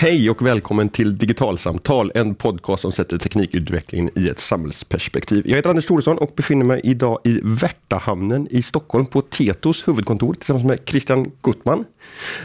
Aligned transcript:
Hej 0.00 0.30
och 0.30 0.46
välkommen 0.46 0.88
till 0.88 1.18
Digitalsamtal, 1.18 2.12
en 2.14 2.34
podcast 2.34 2.82
som 2.82 2.92
sätter 2.92 3.18
teknikutvecklingen 3.18 4.10
i 4.14 4.28
ett 4.28 4.38
samhällsperspektiv. 4.38 5.42
Jag 5.46 5.56
heter 5.56 5.70
Anders 5.70 5.86
Thoresson 5.86 6.18
och 6.18 6.32
befinner 6.36 6.64
mig 6.64 6.80
idag 6.84 7.20
i 7.24 7.40
Värtahamnen 7.42 8.48
i 8.50 8.62
Stockholm 8.62 9.06
på 9.06 9.22
Tetos 9.22 9.88
huvudkontor 9.88 10.34
tillsammans 10.34 10.64
med 10.64 10.78
Christian 10.84 11.32
Guttman. 11.42 11.84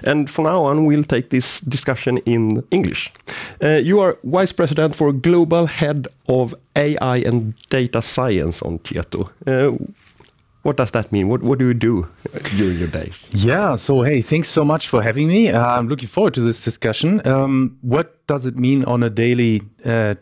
And 0.08 0.30
for 0.30 0.44
now 0.44 0.72
on 0.72 0.92
we'll 0.92 1.04
take 1.04 1.30
this 1.30 1.60
discussion 1.60 2.20
in 2.26 2.64
English. 2.70 3.12
Uh, 3.64 3.70
you 3.70 4.02
are 4.02 4.16
Vice 4.24 4.56
President 4.56 4.96
for 4.96 5.12
Global 5.12 5.68
Head 5.68 6.08
of 6.26 6.54
AI 6.76 7.28
and 7.28 7.54
Data 7.70 8.02
Science 8.02 8.66
on 8.66 8.80
Tieto. 8.80 9.30
Uh, 9.48 9.74
what 10.64 10.78
does 10.78 10.92
that 10.92 11.12
mean? 11.12 11.28
What, 11.28 11.44
what 11.44 11.60
do 11.60 11.68
you 11.68 11.74
do 11.74 12.10
during 12.58 12.80
your 12.80 12.88
days? 12.88 13.30
Yeah, 13.32 13.76
so 13.76 14.02
hey, 14.02 14.22
thanks 14.22 14.48
so 14.48 14.66
much 14.66 14.88
for 14.88 15.04
having 15.04 15.28
me. 15.28 15.50
Uh, 15.50 15.66
I'm 15.78 15.88
looking 15.88 16.08
forward 16.08 16.34
to 16.36 16.42
this 16.42 16.64
discussion. 16.64 17.26
Um, 17.28 17.78
what 17.82 18.23
does 18.26 18.46
it 18.46 18.56
mean 18.56 18.86
on 18.86 19.04
a 19.04 19.10
daily 19.10 19.62
uh, 19.84 20.16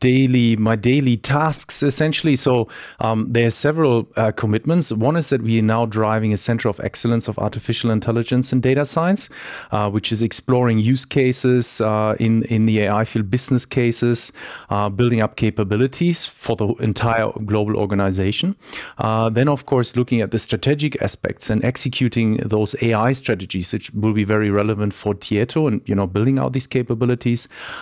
daily 0.00 0.56
my 0.56 0.76
daily 0.76 1.16
tasks 1.16 1.82
essentially? 1.82 2.36
So 2.36 2.68
um, 3.00 3.30
there 3.32 3.46
are 3.46 3.50
several 3.50 4.08
uh, 4.16 4.32
commitments. 4.32 4.90
One 4.92 5.16
is 5.16 5.28
that 5.28 5.42
we 5.42 5.58
are 5.58 5.62
now 5.62 5.84
driving 5.84 6.32
a 6.32 6.38
center 6.38 6.70
of 6.70 6.80
excellence 6.80 7.28
of 7.28 7.38
artificial 7.38 7.90
intelligence 7.90 8.50
and 8.50 8.62
data 8.62 8.86
science 8.86 9.28
uh, 9.72 9.90
which 9.90 10.10
is 10.10 10.22
exploring 10.22 10.78
use 10.78 11.04
cases 11.04 11.82
uh, 11.82 12.16
in 12.18 12.44
in 12.44 12.64
the 12.64 12.80
ai 12.80 13.04
field 13.04 13.30
business 13.30 13.66
cases 13.66 14.32
uh, 14.70 14.88
building 14.88 15.20
up 15.20 15.36
capabilities 15.36 16.24
for 16.24 16.56
the 16.56 16.68
entire 16.76 17.30
global 17.44 17.76
organization. 17.76 18.56
Uh, 18.96 19.28
then 19.28 19.48
of 19.48 19.66
course 19.66 19.96
looking 19.96 20.22
at 20.22 20.30
the 20.30 20.38
strategic 20.38 21.00
aspects 21.02 21.50
and 21.50 21.62
executing 21.62 22.36
those 22.36 22.74
ai 22.80 23.12
strategies 23.12 23.72
which 23.74 23.90
will 23.90 24.14
be 24.14 24.24
very 24.24 24.50
relevant 24.50 24.94
for 24.94 25.14
tieto 25.14 25.66
and 25.66 25.82
you 25.84 25.94
know 25.94 26.06
building 26.06 26.38
out 26.38 26.54
these 26.54 26.66
capabilities 26.66 27.17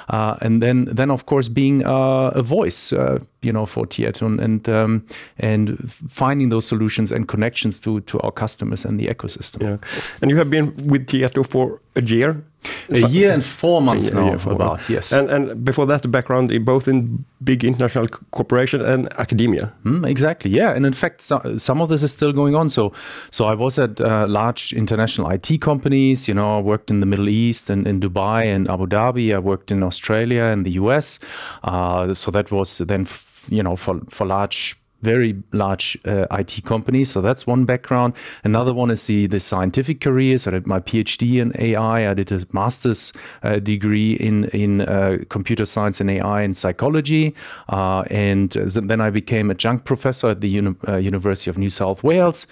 uh, 0.09 0.37
and 0.41 0.63
then 0.63 0.85
then 0.85 1.11
of 1.11 1.27
course 1.27 1.49
being 1.49 1.85
uh, 1.85 2.31
a 2.35 2.43
voice 2.43 2.93
uh, 2.93 3.19
you 3.43 3.53
know 3.53 3.67
for 3.67 3.87
Tieto 3.87 4.27
and 4.27 4.69
um, 4.69 5.05
and 5.39 5.77
finding 6.09 6.51
those 6.51 6.67
solutions 6.67 7.13
and 7.13 7.27
connections 7.29 7.81
to 7.81 8.01
to 8.01 8.21
our 8.21 8.33
customers 8.33 8.85
and 8.85 9.01
the 9.01 9.07
ecosystem. 9.07 9.63
Yeah, 9.63 9.77
and 10.21 10.31
you 10.31 10.37
have 10.37 10.51
been 10.51 10.75
with 10.87 11.07
Tieto 11.07 11.43
for 11.47 11.81
a 11.97 12.03
year. 12.03 12.43
A 12.91 13.01
so, 13.01 13.07
year 13.09 13.33
and 13.33 13.45
four 13.45 13.81
months 13.81 14.13
now, 14.13 14.27
yeah, 14.27 14.37
four 14.37 14.55
about 14.55 14.69
months. 14.69 14.91
yes. 14.91 15.13
And 15.13 15.31
and 15.31 15.65
before 15.65 15.87
that, 15.87 16.03
the 16.03 16.09
background 16.09 16.51
in 16.51 16.65
both 16.65 16.89
in 16.89 17.25
big 17.45 17.65
international 17.65 18.09
corporation 18.31 18.81
and 18.81 19.09
academia. 19.19 19.73
Mm, 19.85 20.05
exactly, 20.07 20.51
yeah. 20.51 20.75
And 20.75 20.85
in 20.85 20.93
fact, 20.93 21.21
so, 21.21 21.57
some 21.57 21.81
of 21.81 21.89
this 21.89 22.03
is 22.03 22.13
still 22.13 22.33
going 22.33 22.57
on. 22.57 22.69
So, 22.69 22.93
so 23.31 23.45
I 23.45 23.55
was 23.55 23.79
at 23.79 24.01
uh, 24.01 24.27
large 24.29 24.73
international 24.73 25.31
IT 25.31 25.61
companies. 25.61 26.27
You 26.27 26.35
know, 26.35 26.59
I 26.59 26.61
worked 26.61 26.91
in 26.91 27.01
the 27.01 27.07
Middle 27.07 27.29
East 27.29 27.71
and 27.71 27.87
in 27.87 28.01
Dubai 28.01 28.47
and 28.55 28.69
Abu 28.69 28.87
Dhabi. 28.87 29.35
I 29.35 29.39
worked 29.39 29.71
in 29.71 29.83
Australia 29.83 30.45
and 30.45 30.67
the 30.67 30.73
US. 30.73 31.21
Uh, 31.63 32.15
so 32.15 32.31
that 32.31 32.51
was 32.51 32.79
then 32.79 33.07
you 33.49 33.63
know, 33.63 33.77
for 33.77 34.01
for 34.09 34.27
large 34.27 34.77
very 35.07 35.37
large 35.53 35.97
uh, 36.05 36.27
IT 36.41 36.65
companies. 36.65 37.11
So 37.13 37.21
that's 37.21 37.47
one 37.47 37.65
background. 37.65 38.15
Another 38.43 38.75
one 38.75 38.91
is 38.91 39.07
the, 39.07 39.29
the 39.29 39.39
scientific 39.39 40.01
careers. 40.01 40.47
I 40.47 40.51
did 40.51 40.67
my 40.67 40.81
PhD 40.81 41.41
in 41.41 41.53
AI. 41.59 42.11
I 42.11 42.15
did 42.15 42.33
a 42.33 42.41
master's 42.53 43.13
uh, 43.43 43.61
degree 43.61 44.15
in, 44.15 44.47
in 44.47 44.81
uh, 44.81 45.19
computer 45.29 45.65
science 45.65 46.01
and 46.01 46.11
AI 46.11 46.43
and 46.43 46.57
psychology. 46.57 47.35
Uh, 47.69 48.03
and 48.11 48.51
then 48.91 49.01
I 49.01 49.11
became 49.11 49.51
a 49.51 49.55
adjunct 49.57 49.85
professor 49.85 50.29
at 50.31 50.41
the 50.41 50.49
Uni 50.49 50.75
uh, 50.89 50.97
University 50.97 51.51
of 51.51 51.57
New 51.57 51.71
South 51.71 52.03
Wales. 52.03 52.47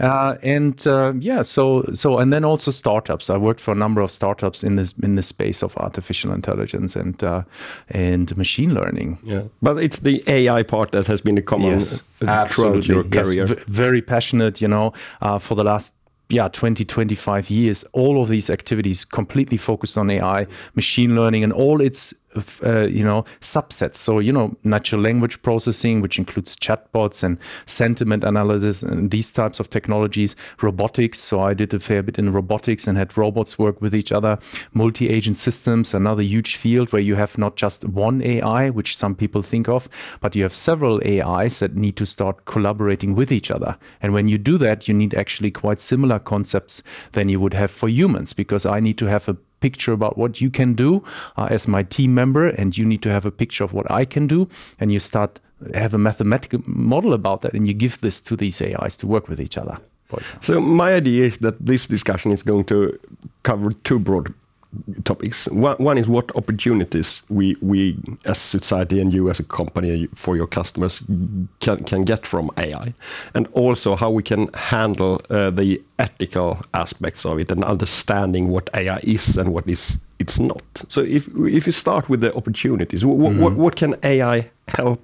Uh, 0.00 0.36
and 0.42 0.86
yeah, 1.22 1.42
so 1.42 1.84
so 1.92 2.18
and 2.18 2.32
then 2.32 2.44
also 2.44 2.70
startups. 2.70 3.30
I 3.30 3.36
worked 3.36 3.60
for 3.60 3.72
a 3.72 3.78
number 3.84 4.00
of 4.00 4.10
startups 4.10 4.64
in 4.64 4.76
this 4.76 4.94
in 5.02 5.16
the 5.16 5.22
space 5.22 5.64
of 5.64 5.76
artificial 5.76 6.32
intelligence 6.32 7.00
and 7.00 7.22
and 7.88 8.36
machine 8.36 8.74
learning. 8.74 9.18
Yeah, 9.24 9.42
but 9.60 9.76
it's 9.76 9.98
the 9.98 10.22
AI 10.26 10.62
part 10.64 10.90
that 10.90 11.06
has 11.06 11.20
been 11.20 11.38
a 11.38 11.42
common 11.42 11.70
yes 11.72 11.97
absolutely 12.22 12.94
your 12.94 13.04
career. 13.04 13.46
Yes, 13.46 13.64
very 13.66 14.02
passionate 14.02 14.60
you 14.60 14.68
know 14.68 14.92
uh, 15.20 15.38
for 15.38 15.54
the 15.54 15.64
last 15.64 15.94
yeah 16.28 16.48
20 16.48 16.84
25 16.84 17.50
years 17.50 17.84
all 17.92 18.20
of 18.22 18.28
these 18.28 18.50
activities 18.50 19.04
completely 19.04 19.56
focused 19.56 19.96
on 19.96 20.10
ai 20.10 20.46
machine 20.74 21.16
learning 21.16 21.42
and 21.42 21.52
all 21.52 21.80
its 21.80 22.14
uh, 22.36 22.86
you 22.86 23.04
know 23.04 23.24
subsets. 23.40 23.96
So 23.96 24.18
you 24.18 24.32
know 24.32 24.56
natural 24.64 25.00
language 25.00 25.40
processing 25.42 26.00
which 26.00 26.18
includes 26.18 26.56
chatbots 26.56 27.22
and 27.22 27.38
sentiment 27.66 28.24
analysis 28.24 28.82
and 28.82 29.10
these 29.10 29.32
types 29.32 29.60
of 29.60 29.70
technologies 29.70 30.36
robotics. 30.60 31.18
So 31.18 31.40
i 31.40 31.54
did 31.54 31.72
a 31.74 31.80
fair 31.80 32.02
bit 32.02 32.18
in 32.18 32.32
robotics 32.32 32.86
and 32.86 32.98
had 32.98 33.16
robots 33.16 33.58
work 33.58 33.80
with 33.80 33.94
each 33.94 34.12
other. 34.12 34.38
Multi-agent 34.72 35.36
systems 35.36 35.94
another 35.94 36.22
huge 36.22 36.56
field 36.56 36.92
where 36.92 37.02
you 37.02 37.14
have 37.14 37.38
not 37.38 37.56
just 37.56 37.84
one 37.84 38.22
ai 38.22 38.70
which 38.70 38.96
some 38.96 39.14
people 39.14 39.42
think 39.42 39.68
of 39.68 39.88
but 40.20 40.36
you 40.36 40.42
have 40.42 40.54
several 40.54 41.00
ais 41.04 41.58
that 41.60 41.76
need 41.76 41.96
to 41.96 42.06
start 42.06 42.44
collaborating 42.44 43.14
with 43.14 43.32
each 43.32 43.50
other. 43.50 43.76
And 44.02 44.12
when 44.12 44.28
you 44.28 44.38
do 44.38 44.58
that 44.58 44.88
you 44.88 44.94
need 44.94 45.14
actually 45.14 45.50
quite 45.50 45.78
similar 45.78 46.18
concepts 46.18 46.82
than 47.12 47.28
you 47.28 47.40
would 47.40 47.54
have 47.54 47.70
for 47.70 47.88
humans 47.88 48.32
because 48.32 48.66
i 48.66 48.80
need 48.80 48.98
to 48.98 49.06
have 49.06 49.28
a 49.28 49.36
picture 49.60 49.92
about 49.92 50.16
what 50.16 50.40
you 50.40 50.50
can 50.50 50.74
do 50.74 51.02
uh, 51.36 51.48
as 51.50 51.68
my 51.68 51.82
team 51.82 52.14
member 52.14 52.48
and 52.48 52.76
you 52.76 52.84
need 52.84 53.02
to 53.02 53.10
have 53.10 53.26
a 53.26 53.30
picture 53.30 53.64
of 53.64 53.72
what 53.72 53.90
I 53.90 54.04
can 54.04 54.26
do 54.26 54.48
and 54.78 54.92
you 54.92 54.98
start 54.98 55.40
have 55.74 55.94
a 55.94 55.98
mathematical 55.98 56.60
model 56.66 57.12
about 57.12 57.40
that 57.40 57.52
and 57.52 57.66
you 57.66 57.74
give 57.74 58.00
this 58.00 58.20
to 58.20 58.36
these 58.36 58.62
AIs 58.62 58.96
to 58.98 59.06
work 59.06 59.28
with 59.28 59.40
each 59.40 59.58
other. 59.58 59.78
So 60.40 60.60
my 60.60 60.94
idea 60.94 61.26
is 61.26 61.38
that 61.38 61.54
this 61.64 61.86
discussion 61.86 62.32
is 62.32 62.42
going 62.42 62.64
to 62.64 62.98
cover 63.42 63.72
two 63.72 63.98
broad 63.98 64.32
topics. 65.04 65.48
One, 65.48 65.76
one, 65.76 65.98
is 65.98 66.08
what 66.08 66.34
opportunities 66.36 67.22
we, 67.28 67.56
we 67.60 67.96
as 68.24 68.38
society 68.38 69.00
and 69.00 69.12
you 69.12 69.30
as 69.30 69.40
a 69.40 69.44
company 69.44 70.08
for 70.14 70.36
your 70.36 70.46
customers 70.46 71.02
can, 71.60 71.84
can 71.84 72.04
get 72.04 72.26
from 72.26 72.50
AI, 72.56 72.94
and 73.34 73.48
also 73.52 73.96
how 73.96 74.10
we 74.10 74.22
can 74.22 74.48
handle 74.54 75.20
uh, 75.30 75.50
the 75.50 75.82
ethical 75.98 76.60
aspects 76.74 77.24
of 77.24 77.38
it 77.38 77.50
and 77.50 77.64
understanding 77.64 78.48
what 78.48 78.68
AI 78.74 78.98
is 79.02 79.36
and 79.36 79.52
what 79.52 79.68
is 79.68 79.98
it's 80.18 80.38
not. 80.38 80.62
So 80.88 81.00
if 81.02 81.28
if 81.28 81.66
you 81.66 81.72
start 81.72 82.08
with 82.08 82.20
the 82.20 82.34
opportunities, 82.34 83.04
mm 83.04 83.10
-hmm. 83.10 83.38
what, 83.38 83.54
what 83.56 83.76
can 83.76 83.94
AI 84.02 84.50
help 84.76 85.00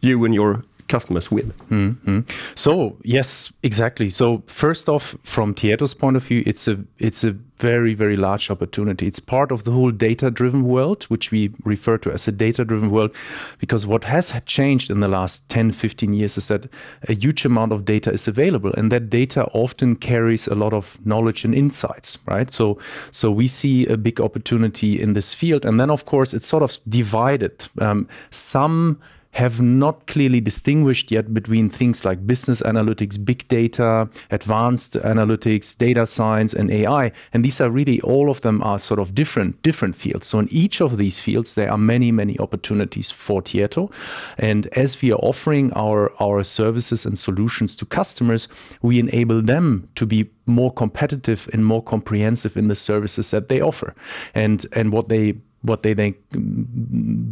you 0.00 0.24
and 0.24 0.34
your 0.34 0.62
customers 0.88 1.30
with. 1.30 1.52
Mm 1.70 1.96
-hmm. 2.04 2.24
So 2.54 2.96
yes, 3.02 3.52
exactly. 3.62 4.10
So 4.10 4.42
first 4.46 4.88
off, 4.88 5.16
from 5.22 5.54
Tieto's 5.54 5.94
point 5.94 6.16
of 6.16 6.26
view, 6.26 6.42
it's 6.46 6.68
a 6.68 6.76
it's 6.98 7.24
a 7.24 7.34
very 7.60 7.94
very 7.94 8.16
large 8.16 8.50
opportunity. 8.50 9.06
It's 9.06 9.20
part 9.20 9.52
of 9.52 9.62
the 9.62 9.70
whole 9.70 9.90
data-driven 9.90 10.62
world, 10.62 11.04
which 11.08 11.32
we 11.32 11.50
refer 11.64 11.98
to 11.98 12.12
as 12.12 12.28
a 12.28 12.32
data-driven 12.32 12.90
world, 12.90 13.10
because 13.58 13.86
what 13.86 14.04
has 14.04 14.32
changed 14.46 14.90
in 14.90 15.00
the 15.00 15.08
last 15.08 15.48
10, 15.48 15.72
15 15.72 16.14
years 16.14 16.38
is 16.38 16.48
that 16.48 16.66
a 17.08 17.12
huge 17.12 17.44
amount 17.46 17.72
of 17.72 17.84
data 17.84 18.12
is 18.12 18.28
available, 18.28 18.72
and 18.76 18.90
that 18.90 19.10
data 19.10 19.44
often 19.52 19.96
carries 19.96 20.48
a 20.48 20.54
lot 20.54 20.72
of 20.72 20.98
knowledge 21.04 21.44
and 21.44 21.54
insights, 21.54 22.18
right? 22.26 22.52
So 22.52 22.78
so 23.10 23.30
we 23.30 23.48
see 23.48 23.86
a 23.86 23.96
big 23.96 24.20
opportunity 24.20 25.00
in 25.02 25.14
this 25.14 25.34
field, 25.34 25.64
and 25.64 25.78
then 25.78 25.90
of 25.90 26.04
course 26.04 26.36
it's 26.36 26.48
sort 26.48 26.62
of 26.62 26.78
divided. 26.88 27.68
Um, 27.80 28.08
some 28.30 28.96
have 29.38 29.62
not 29.62 30.08
clearly 30.08 30.40
distinguished 30.40 31.12
yet 31.12 31.32
between 31.32 31.68
things 31.68 32.04
like 32.04 32.26
business 32.26 32.60
analytics, 32.62 33.24
big 33.24 33.46
data, 33.46 34.08
advanced 34.32 34.94
analytics, 34.94 35.78
data 35.78 36.04
science, 36.06 36.52
and 36.52 36.72
AI. 36.72 37.12
And 37.32 37.44
these 37.44 37.60
are 37.60 37.70
really 37.70 38.00
all 38.00 38.30
of 38.30 38.40
them 38.40 38.60
are 38.64 38.80
sort 38.80 38.98
of 38.98 39.14
different 39.14 39.62
different 39.62 39.94
fields. 39.94 40.26
So 40.26 40.40
in 40.40 40.48
each 40.50 40.80
of 40.80 40.98
these 40.98 41.20
fields, 41.20 41.54
there 41.54 41.70
are 41.70 41.78
many 41.78 42.10
many 42.10 42.36
opportunities 42.40 43.12
for 43.12 43.40
Tieto. 43.40 43.92
And 44.38 44.66
as 44.76 45.00
we 45.00 45.12
are 45.12 45.20
offering 45.22 45.72
our 45.74 46.10
our 46.20 46.42
services 46.42 47.06
and 47.06 47.16
solutions 47.16 47.76
to 47.76 47.86
customers, 47.86 48.48
we 48.82 48.98
enable 48.98 49.40
them 49.40 49.88
to 49.94 50.04
be 50.04 50.28
more 50.46 50.72
competitive 50.72 51.48
and 51.52 51.64
more 51.64 51.82
comprehensive 51.82 52.56
in 52.56 52.66
the 52.66 52.74
services 52.74 53.30
that 53.30 53.48
they 53.48 53.60
offer. 53.60 53.94
And 54.34 54.66
and 54.72 54.90
what 54.92 55.08
they 55.08 55.34
what 55.62 55.82
they 55.82 55.94
think 55.94 56.16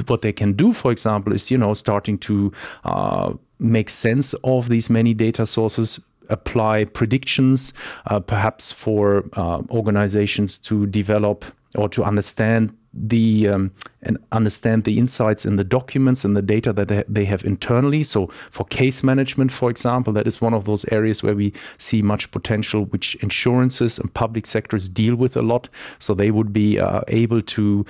what 0.09 0.23
they 0.23 0.33
can 0.33 0.53
do 0.53 0.73
for 0.73 0.91
example 0.91 1.33
is 1.33 1.51
you 1.51 1.59
know 1.59 1.75
starting 1.75 2.19
to 2.19 2.53
uh, 2.85 3.33
make 3.59 3.89
sense 3.89 4.35
of 4.45 4.69
these 4.69 4.91
many 4.91 5.15
data 5.15 5.47
sources 5.47 6.01
apply 6.29 6.85
predictions 6.85 7.73
uh, 8.07 8.19
perhaps 8.19 8.73
for 8.73 9.25
uh, 9.35 9.63
organizations 9.71 10.59
to 10.59 10.87
develop 10.87 11.45
or 11.77 11.89
to 11.89 12.03
understand 12.03 12.77
the 12.97 13.49
um, 13.49 13.73
and 14.07 14.19
understand 14.31 14.85
the 14.85 14.99
insights 14.99 15.45
in 15.45 15.57
the 15.57 15.65
documents 15.65 16.25
and 16.25 16.37
the 16.37 16.43
data 16.43 16.73
that 16.73 17.07
they, 17.09 17.25
have 17.25 17.45
internally. 17.45 18.05
So 18.05 18.29
for 18.51 18.65
case 18.65 19.03
management, 19.03 19.51
for 19.51 19.69
example, 19.69 20.13
that 20.13 20.29
is 20.29 20.41
one 20.41 20.55
of 20.55 20.65
those 20.65 20.85
areas 20.93 21.25
where 21.25 21.35
we 21.35 21.53
see 21.79 22.03
much 22.03 22.31
potential, 22.31 22.85
which 22.85 23.17
insurances 23.17 23.99
and 23.99 24.15
public 24.15 24.47
sectors 24.47 24.89
deal 24.89 25.17
with 25.17 25.37
a 25.37 25.43
lot. 25.43 25.69
So 25.99 26.15
they 26.15 26.31
would 26.31 26.53
be 26.53 26.79
uh, 26.79 27.01
able 27.09 27.43
to 27.43 27.85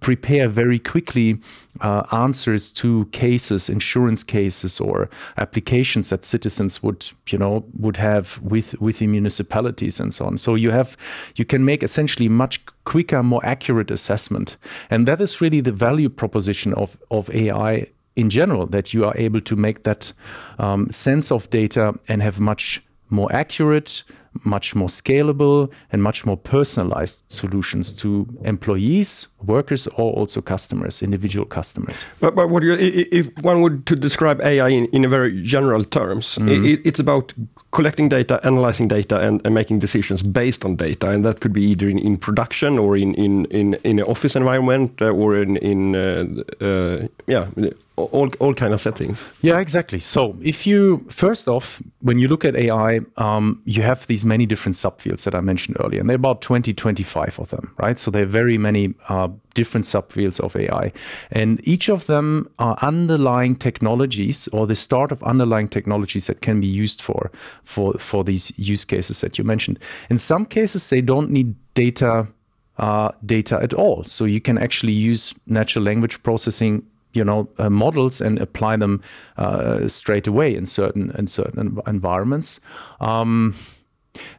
prepare 0.00 0.48
very 0.48 0.80
quickly 0.80 1.38
uh, 1.80 2.02
answers 2.10 2.72
to 2.72 3.06
cases, 3.12 3.70
insurance 3.70 4.24
cases, 4.24 4.80
or 4.80 5.08
applications 5.36 6.10
that 6.10 6.24
citizens 6.24 6.82
would, 6.82 7.08
you 7.28 7.38
know, 7.38 7.64
would 7.78 7.96
have 7.96 8.40
with 8.42 8.78
with 8.80 8.98
the 8.98 9.06
municipalities 9.06 10.00
and 10.00 10.12
so 10.12 10.26
on. 10.26 10.36
So 10.36 10.56
you 10.56 10.72
have 10.72 10.96
you 11.36 11.44
can 11.44 11.64
make 11.64 11.84
essentially 11.84 12.28
much 12.28 12.60
quicker, 12.84 13.22
more 13.22 13.44
accurate 13.44 13.90
assessment. 13.90 14.56
And 14.90 15.06
that 15.06 15.20
is 15.20 15.40
really 15.40 15.60
the 15.60 15.72
value 15.72 16.08
proposition 16.08 16.74
of, 16.74 16.96
of 17.10 17.30
AI 17.34 17.86
in 18.16 18.30
general, 18.30 18.66
that 18.66 18.92
you 18.92 19.04
are 19.04 19.16
able 19.16 19.40
to 19.40 19.56
make 19.56 19.84
that 19.84 20.12
um, 20.58 20.90
sense 20.90 21.30
of 21.30 21.48
data 21.50 21.94
and 22.08 22.22
have 22.22 22.40
much 22.40 22.82
more 23.08 23.32
accurate, 23.32 24.02
much 24.44 24.74
more 24.74 24.88
scalable 24.88 25.70
and 25.92 26.02
much 26.02 26.24
more 26.26 26.36
personalized 26.36 27.24
solutions 27.28 27.94
to 27.96 28.26
employees, 28.44 29.28
workers, 29.46 29.86
or 29.88 30.12
also 30.12 30.40
customers, 30.40 31.02
individual 31.02 31.46
customers. 31.46 32.04
But, 32.20 32.34
but 32.34 32.50
what 32.50 32.62
you, 32.62 32.74
if 32.74 33.28
one 33.42 33.60
would 33.62 33.86
to 33.86 33.96
describe 33.96 34.40
AI 34.42 34.68
in, 34.68 34.86
in 34.86 35.04
a 35.04 35.08
very 35.08 35.42
general 35.42 35.84
terms, 35.84 36.38
mm 36.38 36.48
-hmm. 36.48 36.64
it, 36.66 36.86
it's 36.86 37.00
about 37.00 37.34
collecting 37.70 38.10
data, 38.10 38.38
analyzing 38.42 38.88
data, 38.88 39.16
and, 39.16 39.40
and, 39.46 39.54
making 39.54 39.80
decisions 39.80 40.22
based 40.22 40.64
on 40.64 40.76
data, 40.76 41.10
and 41.10 41.24
that 41.24 41.40
could 41.40 41.52
be 41.52 41.60
either 41.60 41.88
in, 41.88 41.98
in 41.98 42.16
production 42.18 42.78
or 42.78 42.96
in 42.96 43.14
in 43.14 43.46
in, 43.50 43.76
in 43.82 44.00
an 44.00 44.06
office 44.06 44.38
environment 44.38 45.00
uh, 45.00 45.08
or 45.08 45.36
in 45.36 45.56
in 45.56 45.94
uh, 45.94 46.24
uh, 46.60 47.06
yeah 47.26 47.46
all, 48.00 48.30
all 48.38 48.54
kind 48.54 48.72
of 48.74 48.80
settings. 48.80 49.24
Yeah, 49.42 49.58
exactly. 49.58 49.98
So 49.98 50.36
if 50.42 50.66
you, 50.66 51.04
first 51.08 51.48
off, 51.48 51.82
when 52.00 52.18
you 52.18 52.28
look 52.28 52.44
at 52.44 52.56
AI, 52.56 53.00
um, 53.16 53.62
you 53.64 53.82
have 53.82 54.06
these 54.06 54.24
many 54.24 54.46
different 54.46 54.76
subfields 54.76 55.24
that 55.24 55.34
I 55.34 55.40
mentioned 55.40 55.76
earlier, 55.80 56.00
and 56.00 56.08
there 56.08 56.14
are 56.14 56.16
about 56.16 56.40
20, 56.40 56.72
25 56.74 57.38
of 57.38 57.50
them, 57.50 57.74
right? 57.78 57.98
So 57.98 58.10
there 58.10 58.22
are 58.22 58.26
very 58.26 58.58
many 58.58 58.94
uh, 59.08 59.28
different 59.54 59.84
subfields 59.84 60.40
of 60.40 60.56
AI. 60.56 60.92
And 61.30 61.66
each 61.66 61.88
of 61.88 62.06
them 62.06 62.48
are 62.58 62.76
underlying 62.82 63.56
technologies 63.56 64.48
or 64.48 64.66
the 64.66 64.76
start 64.76 65.12
of 65.12 65.22
underlying 65.22 65.68
technologies 65.68 66.26
that 66.26 66.40
can 66.40 66.60
be 66.60 66.66
used 66.66 67.02
for, 67.02 67.30
for, 67.62 67.94
for 67.94 68.24
these 68.24 68.52
use 68.56 68.84
cases 68.84 69.20
that 69.20 69.38
you 69.38 69.44
mentioned. 69.44 69.78
In 70.08 70.18
some 70.18 70.44
cases, 70.44 70.88
they 70.90 71.00
don't 71.00 71.30
need 71.30 71.54
data 71.74 72.26
uh, 72.78 73.12
data 73.26 73.60
at 73.62 73.74
all. 73.74 74.04
So 74.04 74.24
you 74.24 74.40
can 74.40 74.56
actually 74.56 74.94
use 74.94 75.34
natural 75.46 75.84
language 75.84 76.22
processing 76.22 76.82
you 77.12 77.24
know 77.24 77.48
uh, 77.58 77.68
models 77.68 78.20
and 78.20 78.38
apply 78.38 78.76
them 78.76 79.02
uh, 79.36 79.88
straight 79.88 80.26
away 80.26 80.54
in 80.54 80.66
certain 80.66 81.10
in 81.18 81.26
certain 81.26 81.78
environments. 81.86 82.60
Um, 83.00 83.54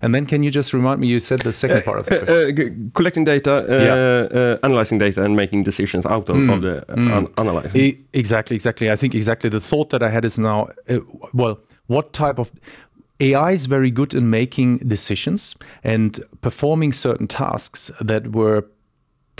and 0.01 0.13
then, 0.13 0.25
can 0.25 0.43
you 0.43 0.51
just 0.51 0.73
remind 0.73 0.99
me? 1.01 1.07
You 1.07 1.19
said 1.19 1.39
the 1.39 1.53
second 1.53 1.77
uh, 1.77 1.81
part 1.81 1.99
of 1.99 2.05
the 2.07 2.21
uh, 2.21 2.51
uh, 2.51 2.91
collecting 2.93 3.25
data, 3.25 3.65
yeah. 3.69 4.57
analyzing 4.63 4.99
data, 4.99 5.23
and 5.23 5.35
making 5.35 5.63
decisions 5.63 6.05
out 6.05 6.29
of, 6.29 6.35
mm. 6.35 6.53
of 6.53 6.61
the 6.61 6.85
mm. 6.89 7.39
analyzing. 7.39 7.79
E 7.79 7.97
exactly, 8.13 8.55
exactly. 8.55 8.91
I 8.91 8.95
think 8.95 9.15
exactly 9.15 9.49
the 9.49 9.61
thought 9.61 9.89
that 9.89 10.03
I 10.03 10.09
had 10.09 10.25
is 10.25 10.37
now, 10.37 10.69
well, 11.33 11.59
what 11.87 12.13
type 12.13 12.39
of 12.39 12.51
AI 13.19 13.51
is 13.51 13.67
very 13.67 13.91
good 13.91 14.13
in 14.13 14.29
making 14.29 14.77
decisions 14.79 15.55
and 15.83 16.19
performing 16.41 16.91
certain 16.91 17.27
tasks 17.27 17.91
that 18.01 18.31
were 18.31 18.65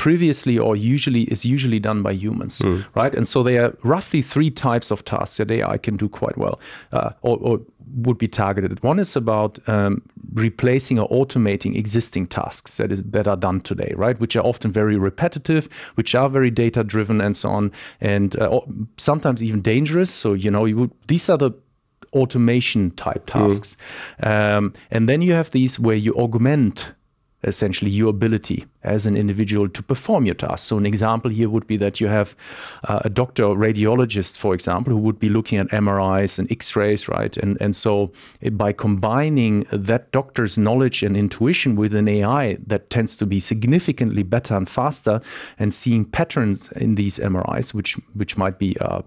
previously 0.02 0.58
or 0.58 0.76
usually 0.76 1.26
is 1.26 1.46
usually 1.46 1.80
done 1.80 2.02
by 2.02 2.12
humans, 2.12 2.58
mm. 2.60 2.84
right? 2.96 3.14
And 3.14 3.28
so 3.28 3.44
there 3.44 3.66
are 3.66 3.78
roughly 3.84 4.24
three 4.24 4.50
types 4.50 4.90
of 4.90 5.06
tasks 5.06 5.38
that 5.38 5.52
AI 5.52 5.78
can 5.78 5.96
do 5.96 6.10
quite 6.10 6.38
well, 6.40 6.60
uh, 6.92 7.12
or, 7.22 7.38
or, 7.38 7.60
would 7.94 8.18
be 8.18 8.28
targeted. 8.28 8.82
One 8.84 8.98
is 8.98 9.16
about 9.16 9.60
um, 9.68 10.02
replacing 10.34 10.98
or 10.98 11.08
automating 11.10 11.76
existing 11.78 12.26
tasks 12.28 12.78
that 12.78 12.92
is 12.92 13.04
that 13.04 13.28
are 13.28 13.36
done 13.36 13.62
today, 13.62 13.94
right? 13.96 14.20
Which 14.20 14.36
are 14.36 14.44
often 14.44 14.72
very 14.72 14.98
repetitive, 14.98 15.70
which 15.96 16.16
are 16.16 16.30
very 16.30 16.50
data 16.50 16.84
driven, 16.84 17.22
and 17.22 17.36
so 17.36 17.50
on, 17.50 17.72
and 18.00 18.36
uh, 18.40 18.62
sometimes 18.98 19.44
even 19.44 19.62
dangerous. 19.62 20.10
So 20.10 20.34
you 20.34 20.50
know, 20.50 20.66
you 20.66 20.78
would, 20.78 20.92
these 21.08 21.30
are 21.30 21.38
the 21.38 21.52
automation 22.14 22.92
type 22.92 23.30
hmm. 23.30 23.40
tasks, 23.40 23.78
mm. 24.24 24.58
um, 24.58 24.74
and 24.90 25.08
then 25.08 25.22
you 25.22 25.34
have 25.34 25.52
these 25.52 25.80
where 25.80 25.98
you 25.98 26.16
augment 26.16 26.94
essentially 27.44 27.92
your 27.92 28.10
ability 28.10 28.66
as 28.84 29.06
an 29.06 29.16
individual 29.16 29.70
to 29.70 29.84
perform 29.84 30.26
your 30.26 30.36
task. 30.36 30.68
So 30.68 30.78
an 30.78 30.86
example 30.86 31.32
here 31.32 31.50
would 31.50 31.68
be 31.68 31.78
that 31.78 32.00
you 32.00 32.08
have 32.08 32.36
uh, 32.86 33.02
a 33.04 33.10
doctor 33.10 33.44
or 33.44 33.56
radiologist, 33.56 34.38
for 34.38 34.54
example, 34.54 34.94
who 34.94 35.00
would 35.00 35.20
be 35.20 35.30
looking 35.30 35.60
at 35.60 35.68
MRIs 35.70 36.40
and 36.40 36.52
X-rays, 36.52 37.08
right? 37.08 37.36
And 37.38 37.58
and 37.62 37.76
so 37.76 38.12
eh, 38.42 38.50
by 38.50 38.74
combining 38.74 39.66
that 39.72 40.12
doctor's 40.12 40.58
knowledge 40.58 41.04
and 41.04 41.16
intuition 41.16 41.76
with 41.76 41.96
an 41.96 42.08
AI 42.08 42.58
that 42.68 42.90
tends 42.90 43.16
to 43.18 43.26
be 43.26 43.40
significantly 43.40 44.24
better 44.24 44.56
and 44.56 44.68
faster, 44.68 45.22
and 45.60 45.74
seeing 45.74 46.06
patterns 46.06 46.72
in 46.74 46.96
these 46.96 47.20
MRIs, 47.20 47.74
which 47.74 47.96
which 48.14 48.38
might 48.38 48.58
be 48.60 48.78
uh, 48.80 49.02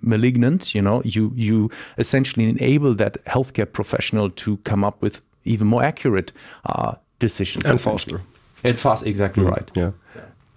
malignant, 0.00 0.74
you 0.74 0.82
know, 0.82 1.02
you 1.04 1.32
you 1.34 1.70
essentially 1.98 2.48
enable 2.48 2.94
that 2.94 3.24
healthcare 3.26 3.70
professional 3.70 4.30
to 4.30 4.56
come 4.58 4.84
up 4.84 5.02
with 5.02 5.20
even 5.44 5.66
more 5.66 5.82
accurate 5.82 6.32
uh, 6.66 6.94
decisions. 7.18 7.66
And 7.68 7.80
faster. 7.80 8.22
And 8.64 8.78
fast, 8.78 9.06
exactly 9.06 9.44
mm, 9.44 9.50
right. 9.50 9.70
Yeah. 9.74 9.92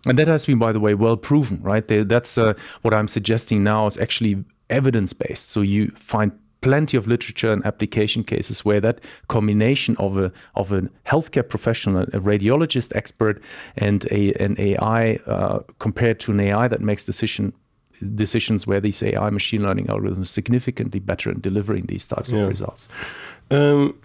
And 0.05 0.17
that 0.17 0.27
has 0.27 0.45
been, 0.45 0.57
by 0.57 0.71
the 0.71 0.79
way, 0.79 0.93
well 0.93 1.17
proven, 1.17 1.61
right? 1.61 1.85
They, 1.87 2.03
that's 2.03 2.37
uh, 2.37 2.53
what 2.81 2.93
I'm 2.93 3.07
suggesting 3.07 3.63
now 3.63 3.85
is 3.85 3.97
actually 3.97 4.43
evidence 4.69 5.13
based. 5.13 5.49
So 5.49 5.61
you 5.61 5.89
find 5.95 6.31
plenty 6.61 6.97
of 6.97 7.07
literature 7.07 7.51
and 7.51 7.65
application 7.65 8.23
cases 8.23 8.65
where 8.65 8.81
that 8.81 8.99
combination 9.27 9.95
of 9.97 10.17
a 10.17 10.31
of 10.55 10.71
a 10.71 10.81
healthcare 11.05 11.47
professional, 11.47 12.03
a 12.03 12.19
radiologist 12.19 12.95
expert, 12.95 13.41
and 13.77 14.05
a 14.11 14.33
an 14.33 14.55
AI 14.57 15.15
uh, 15.25 15.59
compared 15.79 16.19
to 16.21 16.31
an 16.31 16.39
AI 16.39 16.67
that 16.67 16.81
makes 16.81 17.05
decision 17.05 17.53
decisions 18.15 18.65
where 18.65 18.79
these 18.79 19.03
AI 19.03 19.29
machine 19.29 19.63
learning 19.63 19.87
algorithms 19.87 20.27
significantly 20.27 20.99
better 20.99 21.29
in 21.29 21.41
delivering 21.41 21.85
these 21.87 22.07
types 22.07 22.31
yeah. 22.31 22.39
of 22.41 22.47
results. 22.47 22.87
Um, 23.51 23.97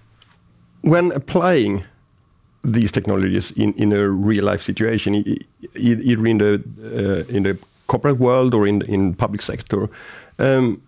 when 0.82 1.12
applying 1.12 1.84
these 2.64 2.90
technologies 2.90 3.50
in, 3.52 3.72
in 3.74 3.92
a 3.92 4.08
real 4.08 4.44
life 4.44 4.62
situation, 4.62 5.14
either 5.76 6.26
in 6.26 6.38
the 6.38 6.62
uh, 6.82 7.36
in 7.36 7.42
the 7.42 7.58
corporate 7.86 8.18
world 8.18 8.54
or 8.54 8.66
in 8.66 8.82
in 8.82 9.14
public 9.14 9.42
sector. 9.42 9.88
Um, 10.38 10.80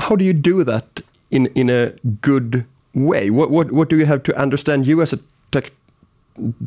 how 0.00 0.16
do 0.16 0.24
you 0.24 0.32
do 0.32 0.64
that 0.64 1.00
in 1.30 1.46
in 1.54 1.70
a 1.70 1.92
good 2.20 2.64
way? 2.94 3.30
What 3.30 3.50
what 3.50 3.72
what 3.72 3.88
do 3.88 3.96
you 3.96 4.06
have 4.06 4.22
to 4.24 4.36
understand 4.36 4.86
you 4.86 5.00
as 5.02 5.12
a 5.12 5.18
tech 5.50 5.72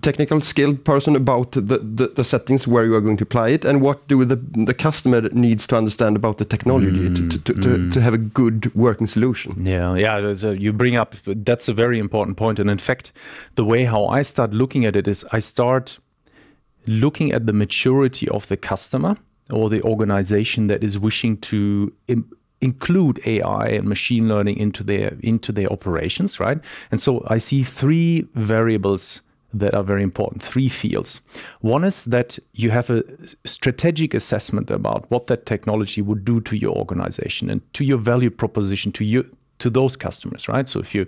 technical 0.02 0.40
skilled 0.42 0.84
person 0.84 1.16
about 1.16 1.54
the, 1.54 1.62
the, 1.62 2.08
the, 2.16 2.24
settings 2.24 2.68
where 2.68 2.86
you 2.86 2.94
are 2.94 3.02
going 3.02 3.18
to 3.18 3.24
apply 3.24 3.50
it 3.50 3.66
and 3.66 3.82
what 3.82 4.08
do 4.08 4.24
the, 4.24 4.36
the 4.36 4.74
customer 4.74 5.22
needs 5.30 5.66
to 5.66 5.76
understand 5.76 6.16
about 6.16 6.38
the 6.38 6.46
technology 6.46 7.10
mm, 7.10 7.32
to, 7.32 7.40
to, 7.40 7.54
mm. 7.54 7.64
to, 7.64 7.92
to, 7.92 8.02
have 8.02 8.14
a 8.14 8.18
good 8.18 8.74
working 8.76 9.08
solution 9.08 9.66
yeah 9.66 9.96
yeah 9.96 10.18
a, 10.18 10.54
you 10.54 10.72
bring 10.72 10.96
up 10.96 11.16
that's 11.26 11.68
a 11.68 11.74
very 11.74 11.98
important 11.98 12.38
point 12.38 12.60
and 12.60 12.70
in 12.70 12.78
fact 12.78 13.12
the 13.56 13.66
way 13.66 13.86
how 13.86 14.06
i 14.06 14.22
start 14.22 14.52
looking 14.52 14.86
at 14.86 14.96
it 14.96 15.08
is 15.08 15.26
i 15.32 15.40
start 15.40 15.98
looking 16.86 17.32
at 17.32 17.48
the 17.48 17.54
maturity 17.54 18.30
of 18.30 18.48
the 18.48 18.58
customer 18.58 19.18
or 19.52 19.70
the 19.70 19.82
organization 19.82 20.68
that 20.68 20.84
is 20.84 21.00
wishing 21.00 21.38
to 21.38 21.92
include 22.62 23.22
AI 23.26 23.68
and 23.68 23.88
machine 23.88 24.28
learning 24.28 24.58
into 24.58 24.84
their 24.84 25.18
into 25.22 25.52
their 25.52 25.72
operations, 25.72 26.40
right? 26.40 26.60
And 26.90 27.00
so 27.00 27.24
I 27.28 27.38
see 27.38 27.64
three 27.64 28.28
variables 28.34 29.22
that 29.60 29.74
are 29.74 29.84
very 29.84 30.04
important 30.04 30.42
three 30.42 30.70
fields. 30.70 31.22
One 31.62 31.84
is 31.84 32.06
that 32.06 32.38
you 32.54 32.72
have 32.72 32.90
a 32.90 33.04
strategic 33.46 34.14
assessment 34.14 34.70
about 34.70 35.10
what 35.10 35.28
that 35.28 35.46
technology 35.46 36.02
would 36.02 36.26
do 36.26 36.42
to 36.42 36.56
your 36.56 36.76
organization 36.76 37.50
and 37.50 37.62
to 37.74 37.84
your 37.84 37.98
value 37.98 38.30
proposition 38.30 38.92
to 38.94 39.06
you 39.06 39.26
to 39.58 39.70
those 39.70 39.96
customers 39.96 40.50
right? 40.50 40.68
So 40.68 40.80
if 40.80 40.94
you 40.94 41.06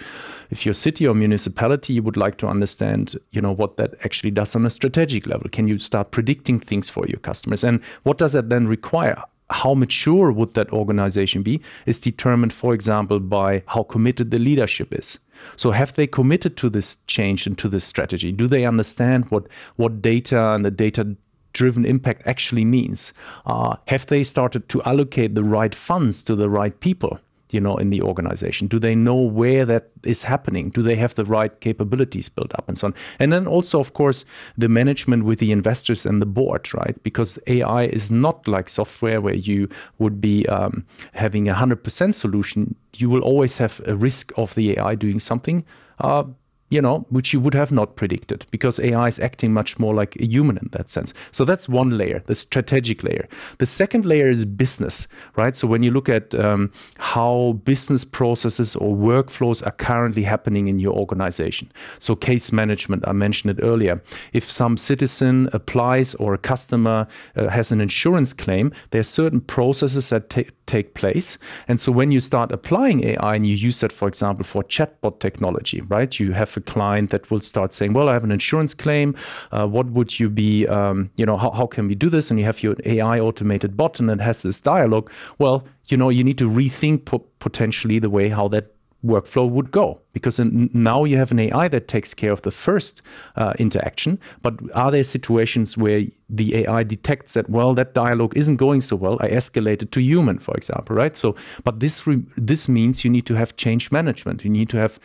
if 0.49 0.65
your 0.65 0.73
city 0.73 1.05
or 1.05 1.13
municipality 1.13 1.93
you 1.93 2.03
would 2.03 2.15
like 2.15 2.37
to 2.37 2.47
understand 2.47 3.15
you 3.31 3.41
know 3.41 3.51
what 3.51 3.75
that 3.77 3.95
actually 4.05 4.31
does 4.31 4.55
on 4.55 4.65
a 4.65 4.69
strategic 4.69 5.27
level 5.27 5.49
can 5.49 5.67
you 5.67 5.77
start 5.77 6.11
predicting 6.11 6.59
things 6.59 6.89
for 6.89 7.05
your 7.07 7.19
customers? 7.19 7.63
And 7.63 7.83
what 8.03 8.17
does 8.17 8.33
that 8.33 8.49
then 8.49 8.67
require? 8.67 9.21
How 9.49 9.73
mature 9.73 10.31
would 10.31 10.53
that 10.53 10.71
organization 10.71 11.43
be 11.43 11.61
is 11.85 11.99
determined 11.99 12.53
for 12.53 12.73
example 12.73 13.19
by 13.19 13.63
how 13.67 13.83
committed 13.83 14.31
the 14.31 14.39
leadership 14.39 14.93
is 14.93 15.19
so 15.55 15.71
have 15.71 15.93
they 15.93 16.07
committed 16.07 16.57
to 16.57 16.69
this 16.69 16.97
change 17.07 17.47
and 17.47 17.57
to 17.57 17.69
this 17.69 17.83
strategy? 17.83 18.31
Do 18.31 18.47
they 18.47 18.65
understand 18.65 19.29
what 19.31 19.47
what 19.75 20.01
data 20.01 20.53
and 20.53 20.65
the 20.65 20.71
data 20.71 21.15
driven 21.53 21.85
impact 21.85 22.21
actually 22.25 22.65
means? 22.65 23.13
Uh, 23.45 23.75
have 23.87 24.05
they 24.07 24.23
started 24.23 24.69
to 24.69 24.81
allocate 24.83 25.35
the 25.35 25.43
right 25.43 25.73
funds 25.73 26.23
to 26.23 26.35
the 26.35 26.49
right 26.49 26.79
people? 26.79 27.19
You 27.51 27.59
know 27.59 27.77
in 27.77 27.89
the 27.89 28.01
organization? 28.01 28.67
Do 28.67 28.79
they 28.79 28.95
know 28.95 29.15
where 29.15 29.65
that 29.65 29.89
is 30.03 30.23
happening? 30.23 30.69
Do 30.69 30.81
they 30.81 30.95
have 30.95 31.15
the 31.15 31.25
right 31.25 31.59
capabilities 31.59 32.29
built 32.29 32.53
up 32.55 32.67
and 32.67 32.77
so 32.77 32.87
on? 32.87 32.95
And 33.19 33.31
then 33.31 33.47
also 33.47 33.79
of 33.79 33.93
course 33.93 34.25
the 34.57 34.69
management 34.69 35.23
with 35.23 35.39
the 35.39 35.51
investors 35.51 36.05
and 36.05 36.21
the 36.21 36.25
board 36.25 36.73
right? 36.73 37.01
Because 37.03 37.39
ai 37.47 37.83
is 37.85 38.11
not 38.11 38.47
like 38.47 38.69
software 38.69 39.21
where 39.21 39.35
you 39.35 39.69
would 39.99 40.19
be 40.19 40.45
um, 40.47 40.85
having 41.13 41.47
a 41.47 41.53
100% 41.53 42.13
solution. 42.13 42.75
You 42.95 43.09
will 43.09 43.21
always 43.21 43.57
have 43.57 43.81
a 43.85 43.95
risk 43.95 44.31
of 44.37 44.55
the 44.55 44.77
ai 44.77 44.95
doing 44.95 45.19
something. 45.19 45.65
Uh, 45.99 46.25
you 46.69 46.81
know, 46.81 47.05
which 47.09 47.33
you 47.33 47.39
would 47.39 47.53
have 47.53 47.71
not 47.71 47.95
predicted 47.95 48.45
because 48.51 48.79
AI 48.79 49.07
is 49.07 49.19
acting 49.19 49.53
much 49.53 49.79
more 49.79 49.93
like 49.93 50.17
a 50.17 50.25
human 50.25 50.57
in 50.57 50.67
that 50.71 50.89
sense. 50.89 51.13
So 51.31 51.45
that's 51.45 51.69
one 51.69 51.97
layer, 51.97 52.21
the 52.25 52.35
strategic 52.35 53.03
layer. 53.03 53.27
The 53.59 53.65
second 53.65 54.05
layer 54.05 54.29
is 54.29 54.43
business, 54.43 55.07
right? 55.35 55.55
So 55.55 55.67
when 55.67 55.83
you 55.83 55.91
look 55.91 56.09
at 56.09 56.35
um, 56.35 56.71
how 56.97 57.59
business 57.63 58.03
processes 58.03 58.75
or 58.75 58.95
workflows 58.95 59.65
are 59.65 59.71
currently 59.71 60.23
happening 60.23 60.67
in 60.67 60.79
your 60.79 60.93
organization. 60.93 61.71
So 61.99 62.15
case 62.15 62.51
management, 62.51 63.07
I 63.07 63.13
mentioned 63.13 63.57
it 63.57 63.63
earlier. 63.63 64.01
If 64.33 64.49
some 64.49 64.75
citizen 64.75 65.49
applies 65.53 66.15
or 66.15 66.33
a 66.33 66.37
customer 66.37 67.07
uh, 67.35 67.47
has 67.47 67.71
an 67.71 67.79
insurance 67.79 68.33
claim, 68.33 68.73
there 68.89 68.99
are 68.99 69.03
certain 69.03 69.39
processes 69.41 70.09
that 70.09 70.29
take 70.29 70.51
take 70.67 70.93
place. 70.93 71.37
And 71.67 71.79
so 71.79 71.91
when 71.91 72.11
you 72.11 72.19
start 72.19 72.51
applying 72.51 73.03
AI 73.05 73.35
and 73.35 73.47
you 73.47 73.55
use 73.55 73.79
that, 73.79 73.91
for 73.91 74.07
example, 74.07 74.43
for 74.43 74.63
chatbot 74.63 75.19
technology, 75.19 75.81
right? 75.81 76.19
You 76.19 76.33
have 76.33 76.56
a 76.57 76.61
client 76.61 77.09
that 77.11 77.29
will 77.31 77.41
start 77.41 77.73
saying, 77.73 77.93
well, 77.93 78.09
I 78.09 78.13
have 78.13 78.23
an 78.23 78.31
insurance 78.31 78.73
claim. 78.73 79.15
Uh, 79.51 79.67
what 79.67 79.87
would 79.87 80.19
you 80.19 80.29
be, 80.29 80.67
um, 80.67 81.09
you 81.15 81.25
know, 81.25 81.37
how, 81.37 81.51
how 81.51 81.67
can 81.67 81.87
we 81.87 81.95
do 81.95 82.09
this? 82.09 82.29
And 82.29 82.39
you 82.39 82.45
have 82.45 82.61
your 82.61 82.75
AI 82.85 83.19
automated 83.19 83.77
bot 83.77 83.99
and 83.99 84.09
it 84.09 84.21
has 84.21 84.41
this 84.41 84.59
dialogue. 84.59 85.11
Well, 85.37 85.63
you 85.85 85.97
know, 85.97 86.09
you 86.09 86.23
need 86.23 86.37
to 86.39 86.49
rethink 86.49 87.05
po- 87.05 87.25
potentially 87.39 87.99
the 87.99 88.09
way 88.09 88.29
how 88.29 88.47
that 88.49 88.73
workflow 89.05 89.49
would 89.49 89.71
go 89.71 89.99
because 90.13 90.39
now 90.39 91.03
you 91.03 91.17
have 91.17 91.31
an 91.31 91.39
AI 91.39 91.67
that 91.67 91.87
takes 91.87 92.13
care 92.13 92.31
of 92.31 92.41
the 92.41 92.51
first 92.51 93.01
uh, 93.35 93.53
interaction. 93.59 94.19
But 94.41 94.55
are 94.73 94.91
there 94.91 95.03
situations 95.03 95.77
where 95.77 96.03
the 96.29 96.55
AI 96.55 96.83
detects 96.83 97.35
that 97.35 97.49
well 97.49 97.73
that 97.75 97.93
dialogue 97.93 98.35
isn't 98.35 98.57
going 98.57 98.81
so 98.81 98.95
well? 98.95 99.17
I 99.21 99.29
escalate 99.29 99.83
it 99.83 99.91
to 99.91 100.01
human, 100.01 100.39
for 100.39 100.55
example, 100.55 100.95
right? 100.95 101.15
So, 101.15 101.35
but 101.63 101.79
this 101.79 102.03
this 102.35 102.67
means 102.67 103.03
you 103.05 103.11
need 103.11 103.25
to 103.27 103.35
have 103.35 103.55
change 103.55 103.91
management. 103.91 104.43
You 104.43 104.49
need 104.49 104.69
to 104.69 104.77
have 104.77 104.99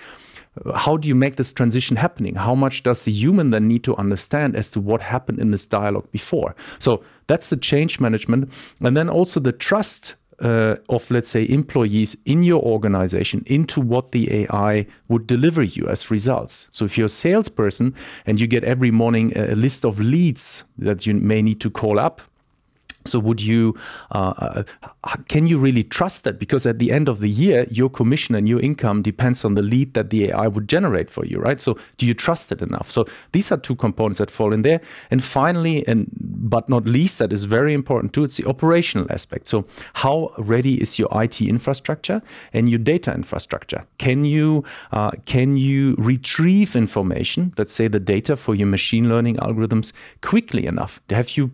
how 0.74 0.96
do 0.96 1.08
you 1.08 1.14
make 1.14 1.36
this 1.36 1.52
transition 1.52 1.96
happening? 1.96 2.34
How 2.34 2.54
much 2.54 2.82
does 2.82 3.04
the 3.04 3.12
human 3.12 3.50
then 3.50 3.68
need 3.68 3.84
to 3.84 3.96
understand 3.96 4.54
as 4.54 4.70
to 4.70 4.80
what 4.80 5.00
happened 5.00 5.38
in 5.38 5.50
this 5.50 5.66
dialogue 5.66 6.10
before? 6.10 6.54
So 6.78 7.02
that's 7.26 7.50
the 7.50 7.56
change 7.56 8.00
management, 8.00 8.52
and 8.80 8.96
then 8.96 9.08
also 9.08 9.40
the 9.40 9.52
trust 9.52 10.16
uh, 10.40 10.76
of, 10.88 11.10
let's 11.10 11.28
say, 11.28 11.48
employees 11.48 12.16
in 12.24 12.42
your 12.42 12.60
organization 12.62 13.44
into 13.46 13.80
what 13.80 14.10
the 14.10 14.44
AI 14.44 14.86
would 15.08 15.26
deliver 15.26 15.62
you 15.62 15.86
as 15.88 16.10
results. 16.10 16.66
So 16.70 16.84
if 16.84 16.98
you're 16.98 17.06
a 17.06 17.08
salesperson 17.08 17.94
and 18.26 18.40
you 18.40 18.46
get 18.46 18.64
every 18.64 18.90
morning 18.90 19.32
a 19.36 19.54
list 19.54 19.84
of 19.84 20.00
leads 20.00 20.64
that 20.78 21.06
you 21.06 21.14
may 21.14 21.42
need 21.42 21.60
to 21.60 21.70
call 21.70 21.98
up, 21.98 22.22
so 23.04 23.18
would 23.18 23.40
you 23.40 23.76
uh, 24.10 24.64
uh, 25.04 25.16
can 25.28 25.46
you 25.46 25.58
really 25.58 25.84
trust 25.84 26.24
that? 26.24 26.38
Because 26.38 26.66
at 26.66 26.78
the 26.78 26.92
end 26.92 27.08
of 27.08 27.20
the 27.20 27.28
year 27.28 27.66
your 27.70 27.90
commission 27.90 28.34
and 28.34 28.48
your 28.48 28.60
income 28.60 29.02
depends 29.02 29.44
on 29.44 29.54
the 29.54 29.62
lead 29.62 29.94
that 29.94 30.10
the 30.10 30.30
ai 30.30 30.46
would 30.48 30.68
generate 30.68 31.10
for 31.10 31.24
you 31.24 31.38
right? 31.38 31.60
So 31.60 31.76
do 31.98 32.06
you 32.06 32.14
trust 32.14 32.52
it 32.52 32.62
enough? 32.62 32.90
So 32.90 33.06
these 33.32 33.50
are 33.52 33.56
two 33.56 33.74
components 33.74 34.18
that 34.18 34.30
fall 34.30 34.52
in 34.52 34.62
there. 34.62 34.80
And 35.10 35.22
finally 35.22 35.86
and 35.86 36.10
but 36.20 36.68
not 36.68 36.84
least 36.84 37.18
that 37.18 37.32
is 37.32 37.44
very 37.44 37.74
important 37.74 38.12
too 38.12 38.24
it's 38.24 38.36
the 38.36 38.46
operational 38.48 39.06
aspect. 39.10 39.46
So 39.46 39.64
how 39.94 40.32
ready 40.38 40.80
is 40.80 40.98
your 40.98 41.08
it 41.12 41.48
infrastructure 41.48 42.22
and 42.52 42.68
your 42.70 42.78
data 42.78 43.12
infrastructure? 43.12 43.84
Can 43.98 44.24
you 44.24 44.64
uh, 44.92 45.12
can 45.26 45.56
you 45.56 45.94
retrieve 45.98 46.76
information 46.76 47.52
let's 47.58 47.72
say 47.72 47.88
the 47.88 48.00
data 48.00 48.36
for 48.36 48.54
your 48.54 48.68
machine 48.68 49.08
learning 49.08 49.36
algorithms 49.36 49.92
quickly 50.20 50.66
enough? 50.66 51.00
Have 51.10 51.36
you 51.36 51.50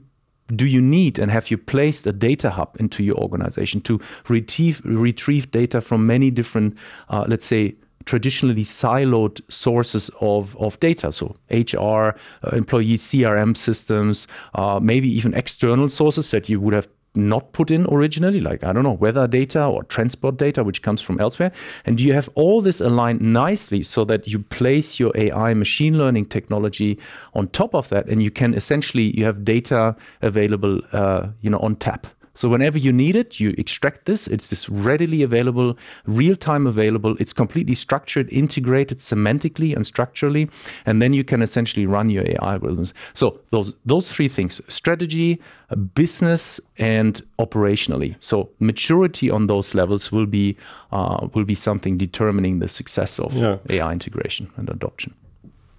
do 0.54 0.66
you 0.66 0.80
need 0.80 1.18
and 1.18 1.30
have 1.30 1.50
you 1.50 1.58
placed 1.58 2.06
a 2.06 2.12
data 2.12 2.50
hub 2.50 2.76
into 2.80 3.02
your 3.02 3.16
organization 3.16 3.80
to 3.82 4.00
retrieve, 4.28 4.80
retrieve 4.84 5.50
data 5.50 5.80
from 5.80 6.06
many 6.06 6.30
different, 6.30 6.76
uh, 7.10 7.24
let's 7.28 7.44
say, 7.44 7.74
traditionally 8.06 8.62
siloed 8.62 9.40
sources 9.50 10.10
of, 10.20 10.56
of 10.56 10.80
data. 10.80 11.12
So 11.12 11.36
HR, 11.50 12.16
uh, 12.42 12.50
employee 12.52 12.94
CRM 12.94 13.54
systems, 13.54 14.26
uh, 14.54 14.80
maybe 14.82 15.08
even 15.08 15.34
external 15.34 15.90
sources 15.90 16.30
that 16.30 16.48
you 16.48 16.58
would 16.60 16.72
have 16.72 16.88
not 17.14 17.52
put 17.52 17.70
in 17.70 17.86
originally, 17.86 18.40
like, 18.40 18.62
I 18.64 18.72
don't 18.72 18.84
know, 18.84 18.92
weather 18.92 19.26
data 19.26 19.64
or 19.64 19.82
transport 19.84 20.36
data, 20.36 20.62
which 20.62 20.82
comes 20.82 21.00
from 21.00 21.20
elsewhere. 21.20 21.52
And 21.84 22.00
you 22.00 22.12
have 22.12 22.28
all 22.34 22.60
this 22.60 22.80
aligned 22.80 23.20
nicely 23.20 23.82
so 23.82 24.04
that 24.04 24.26
you 24.28 24.40
place 24.40 25.00
your 25.00 25.12
AI 25.14 25.54
machine 25.54 25.98
learning 25.98 26.26
technology 26.26 26.98
on 27.34 27.48
top 27.48 27.74
of 27.74 27.88
that. 27.88 28.08
And 28.08 28.22
you 28.22 28.30
can 28.30 28.54
essentially, 28.54 29.16
you 29.16 29.24
have 29.24 29.44
data 29.44 29.96
available, 30.22 30.80
uh, 30.92 31.28
you 31.40 31.50
know, 31.50 31.58
on 31.58 31.76
tap. 31.76 32.06
So 32.38 32.48
whenever 32.48 32.78
you 32.78 32.92
need 32.92 33.16
it, 33.16 33.40
you 33.40 33.52
extract 33.58 34.04
this. 34.04 34.28
It's 34.28 34.50
this 34.50 34.68
readily 34.68 35.24
available, 35.24 35.76
real 36.06 36.36
time 36.36 36.68
available. 36.68 37.16
It's 37.18 37.32
completely 37.32 37.74
structured, 37.74 38.32
integrated 38.32 38.98
semantically 38.98 39.74
and 39.74 39.84
structurally, 39.84 40.48
and 40.86 41.02
then 41.02 41.12
you 41.12 41.24
can 41.24 41.42
essentially 41.42 41.84
run 41.84 42.10
your 42.10 42.22
AI 42.24 42.58
algorithms. 42.58 42.92
So 43.12 43.40
those 43.50 43.74
those 43.84 44.12
three 44.12 44.28
things: 44.28 44.60
strategy, 44.68 45.40
business, 45.94 46.60
and 46.78 47.20
operationally. 47.40 48.14
So 48.20 48.50
maturity 48.60 49.30
on 49.30 49.48
those 49.48 49.74
levels 49.74 50.12
will 50.12 50.26
be 50.26 50.56
uh, 50.92 51.26
will 51.34 51.44
be 51.44 51.56
something 51.56 51.98
determining 51.98 52.60
the 52.60 52.68
success 52.68 53.18
of 53.18 53.34
yeah. 53.34 53.56
AI 53.68 53.92
integration 53.92 54.48
and 54.56 54.70
adoption. 54.70 55.12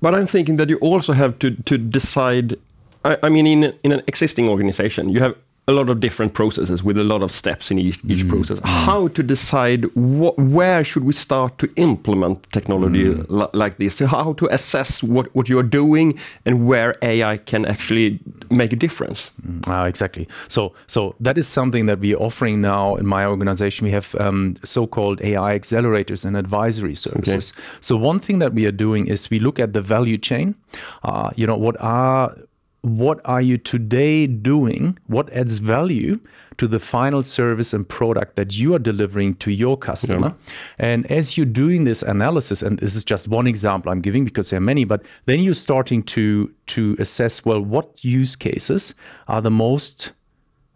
But 0.02 0.14
I'm 0.14 0.28
thinking 0.28 0.58
that 0.58 0.70
you 0.70 0.78
also 0.82 1.14
have 1.14 1.40
to 1.40 1.52
to 1.52 1.78
decide. 1.78 2.58
I, 3.06 3.18
I 3.24 3.30
mean, 3.30 3.48
in 3.48 3.74
in 3.82 3.94
an 3.94 4.02
existing 4.08 4.50
organization, 4.50 5.08
you 5.08 5.22
have 5.22 5.36
a 5.70 5.72
lot 5.72 5.90
of 5.90 6.00
different 6.00 6.34
processes 6.34 6.84
with 6.84 6.98
a 6.98 7.04
lot 7.04 7.22
of 7.22 7.32
steps 7.32 7.70
in 7.70 7.78
each, 7.78 8.00
each 8.06 8.26
mm. 8.26 8.30
process. 8.30 8.60
Mm. 8.60 8.66
How 8.66 9.08
to 9.10 9.22
decide 9.22 9.86
what, 9.96 10.36
where 10.40 10.84
should 10.84 11.04
we 11.04 11.14
start 11.14 11.60
to 11.60 11.72
implement 11.76 12.52
technology 12.52 13.06
mm. 13.06 13.50
like 13.54 13.78
this? 13.78 14.00
How 14.00 14.34
to 14.34 14.48
assess 14.48 15.04
what, 15.04 15.34
what 15.36 15.48
you're 15.48 15.70
doing 15.82 16.18
and 16.44 16.66
where 16.66 16.96
AI 17.04 17.38
can 17.38 17.66
actually 17.66 18.20
make 18.50 18.74
a 18.74 18.76
difference. 18.76 19.32
Mm. 19.46 19.68
Uh, 19.68 19.86
exactly. 19.86 20.28
So 20.48 20.74
so 20.88 21.16
that 21.20 21.38
is 21.38 21.48
something 21.48 21.86
that 21.86 22.00
we're 22.00 22.18
offering 22.18 22.62
now 22.62 22.96
in 22.96 23.06
my 23.06 23.26
organization. 23.26 23.86
We 23.86 23.92
have 23.92 24.16
um, 24.16 24.56
so-called 24.64 25.22
AI 25.22 25.60
accelerators 25.60 26.26
and 26.26 26.36
advisory 26.36 26.96
services. 26.96 27.54
Okay. 27.54 27.62
So 27.82 27.96
one 27.96 28.20
thing 28.20 28.40
that 28.40 28.54
we 28.54 28.66
are 28.66 28.72
doing 28.72 29.08
is 29.08 29.30
we 29.30 29.40
look 29.40 29.60
at 29.60 29.74
the 29.74 29.82
value 29.82 30.18
chain. 30.18 30.56
Uh, 31.04 31.30
you 31.36 31.46
know 31.46 31.58
what 31.58 31.76
are 31.80 32.36
what 32.82 33.20
are 33.26 33.42
you 33.42 33.58
today 33.58 34.26
doing? 34.26 34.98
What 35.08 35.32
adds 35.34 35.58
value 35.58 36.20
to 36.58 36.68
the 36.68 36.80
final 36.80 37.24
service 37.24 37.74
and 37.74 37.88
product 37.88 38.36
that 38.38 38.58
you 38.58 38.74
are 38.74 38.80
delivering 38.80 39.36
to 39.36 39.52
your 39.52 39.78
customer? 39.78 40.36
Yeah. 40.48 40.54
And 40.78 41.12
as 41.12 41.36
you're 41.36 41.46
doing 41.46 41.84
this 41.84 42.02
analysis, 42.02 42.62
and 42.62 42.80
this 42.80 42.96
is 42.96 43.04
just 43.04 43.28
one 43.28 43.48
example 43.48 43.92
I'm 43.92 44.02
giving 44.02 44.24
because 44.24 44.50
there 44.50 44.58
are 44.58 44.62
many, 44.62 44.86
but 44.86 45.04
then 45.26 45.40
you're 45.40 45.54
starting 45.54 46.04
to 46.04 46.54
to 46.68 46.96
assess 47.00 47.44
well, 47.44 47.62
what 47.62 48.04
use 48.04 48.36
cases 48.36 48.94
are 49.28 49.42
the 49.42 49.52
most 49.52 50.12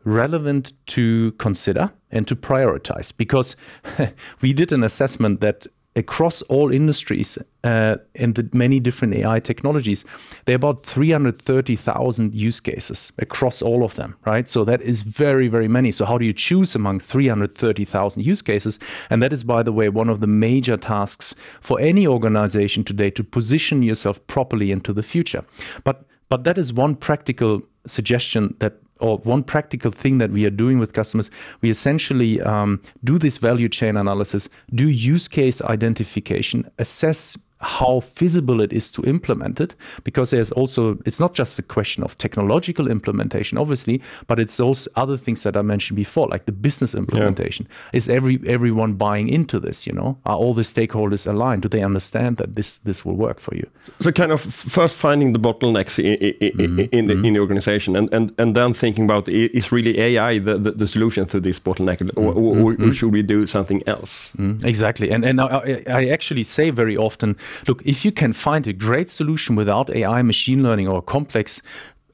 relevant 0.03 0.73
to 0.85 1.31
consider 1.33 1.93
and 2.11 2.27
to 2.27 2.35
prioritize 2.35 3.15
because 3.15 3.55
we 4.41 4.51
did 4.51 4.71
an 4.71 4.83
assessment 4.83 5.39
that 5.39 5.65
across 5.95 6.41
all 6.43 6.73
industries 6.73 7.37
uh, 7.63 7.97
and 8.15 8.35
the 8.35 8.49
many 8.53 8.79
different 8.79 9.13
AI 9.13 9.39
technologies, 9.39 10.03
there 10.45 10.53
are 10.53 10.57
about 10.57 10.83
330,000 10.83 12.33
use 12.33 12.59
cases 12.59 13.11
across 13.19 13.61
all 13.61 13.83
of 13.83 13.95
them, 13.95 14.15
right? 14.25 14.49
So 14.49 14.63
that 14.65 14.81
is 14.81 15.03
very, 15.03 15.47
very 15.47 15.67
many. 15.67 15.91
So 15.91 16.05
how 16.05 16.17
do 16.17 16.25
you 16.25 16.33
choose 16.33 16.75
among 16.75 16.99
330,000 16.99 18.23
use 18.23 18.41
cases? 18.41 18.79
And 19.09 19.21
that 19.21 19.31
is, 19.31 19.43
by 19.43 19.63
the 19.63 19.71
way, 19.71 19.89
one 19.89 20.09
of 20.09 20.19
the 20.19 20.27
major 20.27 20.77
tasks 20.77 21.35
for 21.61 21.79
any 21.79 22.07
organization 22.07 22.83
today 22.83 23.11
to 23.11 23.23
position 23.23 23.83
yourself 23.83 24.25
properly 24.27 24.71
into 24.71 24.93
the 24.93 25.03
future. 25.03 25.43
But 25.83 26.05
but 26.29 26.45
that 26.45 26.57
is 26.57 26.73
one 26.73 26.95
practical 26.95 27.61
suggestion 27.85 28.55
that 28.57 28.82
or 28.99 29.17
one 29.19 29.43
practical 29.43 29.91
thing 29.91 30.17
that 30.19 30.31
we 30.31 30.45
are 30.45 30.49
doing 30.49 30.79
with 30.79 30.93
customers, 30.93 31.29
we 31.61 31.69
essentially 31.69 32.41
um, 32.41 32.81
do 33.03 33.17
this 33.17 33.37
value 33.37 33.69
chain 33.69 33.97
analysis, 33.97 34.49
do 34.73 34.87
use 34.89 35.27
case 35.27 35.61
identification, 35.63 36.69
assess 36.77 37.37
how 37.63 38.01
feasible 38.01 38.61
it 38.61 38.73
is 38.73 38.91
to 38.91 39.01
implement 39.03 39.61
it 39.61 39.75
because 40.03 40.31
there's 40.31 40.51
also 40.51 40.97
it's 41.05 41.19
not 41.19 41.33
just 41.33 41.57
a 41.57 41.61
question 41.61 42.03
of 42.03 42.17
technological 42.17 42.87
implementation 42.87 43.57
obviously 43.57 44.01
but 44.27 44.39
it's 44.39 44.59
also 44.59 44.89
other 44.95 45.17
things 45.17 45.43
that 45.43 45.55
i 45.55 45.61
mentioned 45.61 45.95
before 45.95 46.27
like 46.27 46.45
the 46.45 46.51
business 46.51 46.93
implementation 46.93 47.65
yeah. 47.69 47.97
is 47.97 48.09
every 48.09 48.39
everyone 48.45 48.93
buying 48.93 49.29
into 49.29 49.59
this 49.59 49.87
you 49.87 49.93
know 49.93 50.17
are 50.25 50.35
all 50.35 50.53
the 50.53 50.61
stakeholders 50.61 51.25
aligned 51.25 51.61
do 51.61 51.69
they 51.69 51.83
understand 51.83 52.37
that 52.37 52.55
this 52.55 52.79
this 52.79 53.05
will 53.05 53.15
work 53.15 53.39
for 53.39 53.55
you 53.55 53.67
so 53.99 54.11
kind 54.11 54.31
of 54.31 54.41
first 54.41 54.95
finding 54.95 55.33
the 55.33 55.39
bottlenecks 55.39 55.97
in, 55.99 56.15
in, 56.15 56.51
mm-hmm. 56.51 56.79
in, 56.91 57.07
the, 57.07 57.13
mm-hmm. 57.13 57.25
in 57.25 57.33
the 57.33 57.39
organization 57.39 57.95
and, 57.95 58.13
and 58.13 58.33
and 58.37 58.55
then 58.55 58.73
thinking 58.73 59.05
about 59.05 59.29
is 59.29 59.71
really 59.71 59.99
ai 59.99 60.37
the, 60.39 60.57
the, 60.57 60.71
the 60.71 60.87
solution 60.87 61.25
to 61.25 61.39
this 61.39 61.59
bottleneck 61.59 61.99
mm-hmm. 61.99 62.19
or, 62.19 62.33
or, 62.33 62.57
or, 62.57 62.73
mm-hmm. 62.73 62.91
should 62.91 63.13
we 63.13 63.21
do 63.21 63.47
something 63.47 63.81
else 63.87 64.31
mm-hmm. 64.37 64.65
exactly 64.67 65.09
and 65.09 65.23
and 65.23 65.39
I, 65.39 65.83
I 65.87 66.07
actually 66.09 66.43
say 66.43 66.69
very 66.69 66.97
often 66.97 67.37
look, 67.67 67.81
if 67.85 68.05
you 68.05 68.11
can 68.11 68.33
find 68.33 68.67
a 68.67 68.73
great 68.73 69.09
solution 69.09 69.55
without 69.55 69.89
AI, 69.89 70.21
machine 70.21 70.63
learning, 70.63 70.87
or 70.87 71.01
complex 71.01 71.61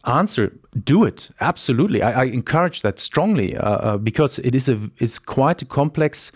answer, 0.06 0.52
do 0.84 1.04
it. 1.04 1.30
Absolutely, 1.42 2.02
I, 2.02 2.22
I 2.22 2.24
encourage 2.26 2.82
that 2.82 3.00
strongly 3.00 3.56
uh, 3.58 3.70
uh, 3.70 3.98
because 3.98 4.40
it 4.40 4.56
is 4.56 4.70
a 4.70 4.80
it's 4.98 5.20
quite 5.20 5.62
a 5.62 5.66
complex. 5.66 6.32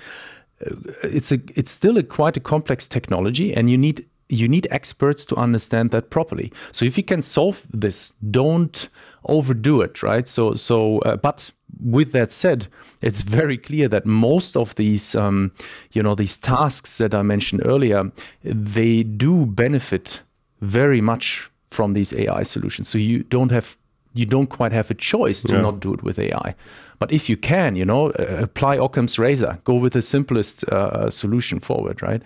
Uh, 0.66 0.76
it's 1.04 1.32
a 1.32 1.40
it's 1.56 1.72
still 1.72 1.98
a 1.98 2.04
quite 2.04 2.38
a 2.38 2.40
complex 2.42 2.88
technology, 2.88 3.54
and 3.54 3.70
you 3.70 3.78
need 3.78 4.06
you 4.30 4.48
need 4.48 4.68
experts 4.72 5.26
to 5.26 5.36
understand 5.36 5.92
that 5.92 6.10
properly. 6.10 6.52
So 6.72 6.86
if 6.86 6.98
you 6.98 7.04
can 7.04 7.22
solve 7.22 7.66
this, 7.72 8.12
don't 8.32 8.90
overdo 9.26 9.82
it, 9.82 10.04
right? 10.04 10.28
So 10.28 10.54
so 10.54 11.00
uh, 11.00 11.18
but 11.18 11.52
with 11.82 12.12
that 12.12 12.32
said, 12.32 12.68
it's 13.02 13.22
very 13.22 13.58
clear 13.58 13.88
that 13.90 14.06
most 14.06 14.56
of 14.58 14.76
these, 14.76 15.16
um, 15.16 15.52
you 15.92 16.04
know, 16.04 16.16
these 16.16 16.38
tasks 16.38 16.98
that 16.98 17.14
I 17.14 17.22
mentioned 17.22 17.62
earlier, 17.66 18.12
they 18.44 19.04
do 19.04 19.46
benefit 19.46 20.22
very 20.62 21.02
much 21.02 21.50
from 21.70 21.94
these 21.94 22.14
AI 22.14 22.44
solutions. 22.44 22.88
So 22.88 22.98
you 22.98 23.24
don't 23.30 23.52
have, 23.52 23.76
you 24.14 24.26
don't 24.26 24.48
quite 24.50 24.72
have 24.72 24.92
a 24.92 24.96
choice 24.96 25.42
to 25.44 25.54
Yeah. 25.56 25.62
not 25.62 25.80
do 25.80 25.94
it 25.94 26.04
with 26.04 26.20
AI. 26.20 26.56
But 27.00 27.12
if 27.12 27.28
you 27.30 27.38
can, 27.38 27.76
you 27.76 27.86
know, 27.86 28.12
apply 28.42 28.76
Occam's 28.78 29.18
razor, 29.20 29.58
go 29.64 29.74
with 29.74 29.94
the 29.94 30.02
simplest 30.02 30.64
uh, 30.70 31.10
solution 31.10 31.60
forward, 31.60 32.02
right? 32.02 32.22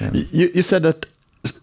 Y- 0.00 0.26
You, 0.32 0.50
you 0.54 0.62
said 0.62 0.82
that 0.82 1.06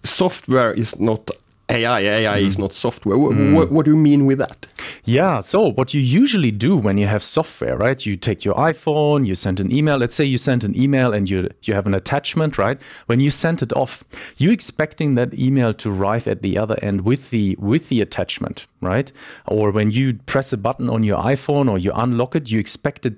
software 0.03 0.73
is 0.73 0.99
not 0.99 1.29
AI. 1.69 1.99
AI 1.99 2.37
Mm-hmm. 2.39 2.47
is 2.47 2.57
not 2.57 2.73
software. 2.73 3.17
Wh- 3.17 3.53
What, 3.55 3.71
what 3.71 3.85
do 3.85 3.91
you 3.91 3.97
mean 3.97 4.25
with 4.25 4.37
that? 4.39 4.67
Yeah. 5.03 5.41
So 5.41 5.71
what 5.71 5.93
you 5.93 5.99
usually 6.01 6.51
do 6.51 6.77
when 6.77 6.97
you 6.97 7.07
have 7.07 7.23
software, 7.23 7.75
right? 7.77 8.05
You 8.05 8.15
take 8.15 8.45
your 8.45 8.55
iPhone, 8.55 9.25
you 9.27 9.35
send 9.35 9.59
an 9.59 9.71
email. 9.71 9.97
Let's 9.97 10.15
say 10.15 10.23
you 10.25 10.37
send 10.37 10.63
an 10.63 10.73
email 10.75 11.13
and 11.13 11.29
you 11.29 11.49
you 11.63 11.73
have 11.73 11.85
an 11.87 11.93
attachment, 11.93 12.57
right? 12.57 12.79
When 13.07 13.19
you 13.19 13.31
send 13.31 13.61
it 13.61 13.73
off, 13.73 14.03
you 14.37 14.51
expecting 14.51 15.15
that 15.15 15.33
email 15.33 15.73
to 15.73 15.89
arrive 15.91 16.27
at 16.27 16.41
the 16.41 16.57
other 16.57 16.77
end 16.81 17.01
with 17.01 17.29
the 17.31 17.55
with 17.59 17.89
the 17.89 18.01
attachment, 18.01 18.65
right? 18.81 19.11
Or 19.45 19.71
when 19.71 19.91
you 19.91 20.13
press 20.25 20.53
a 20.53 20.57
button 20.57 20.89
on 20.89 21.03
your 21.03 21.17
iPhone 21.19 21.69
or 21.69 21.77
you 21.77 21.91
unlock 21.95 22.35
it, 22.35 22.49
you 22.51 22.59
expect 22.59 23.05
it 23.05 23.13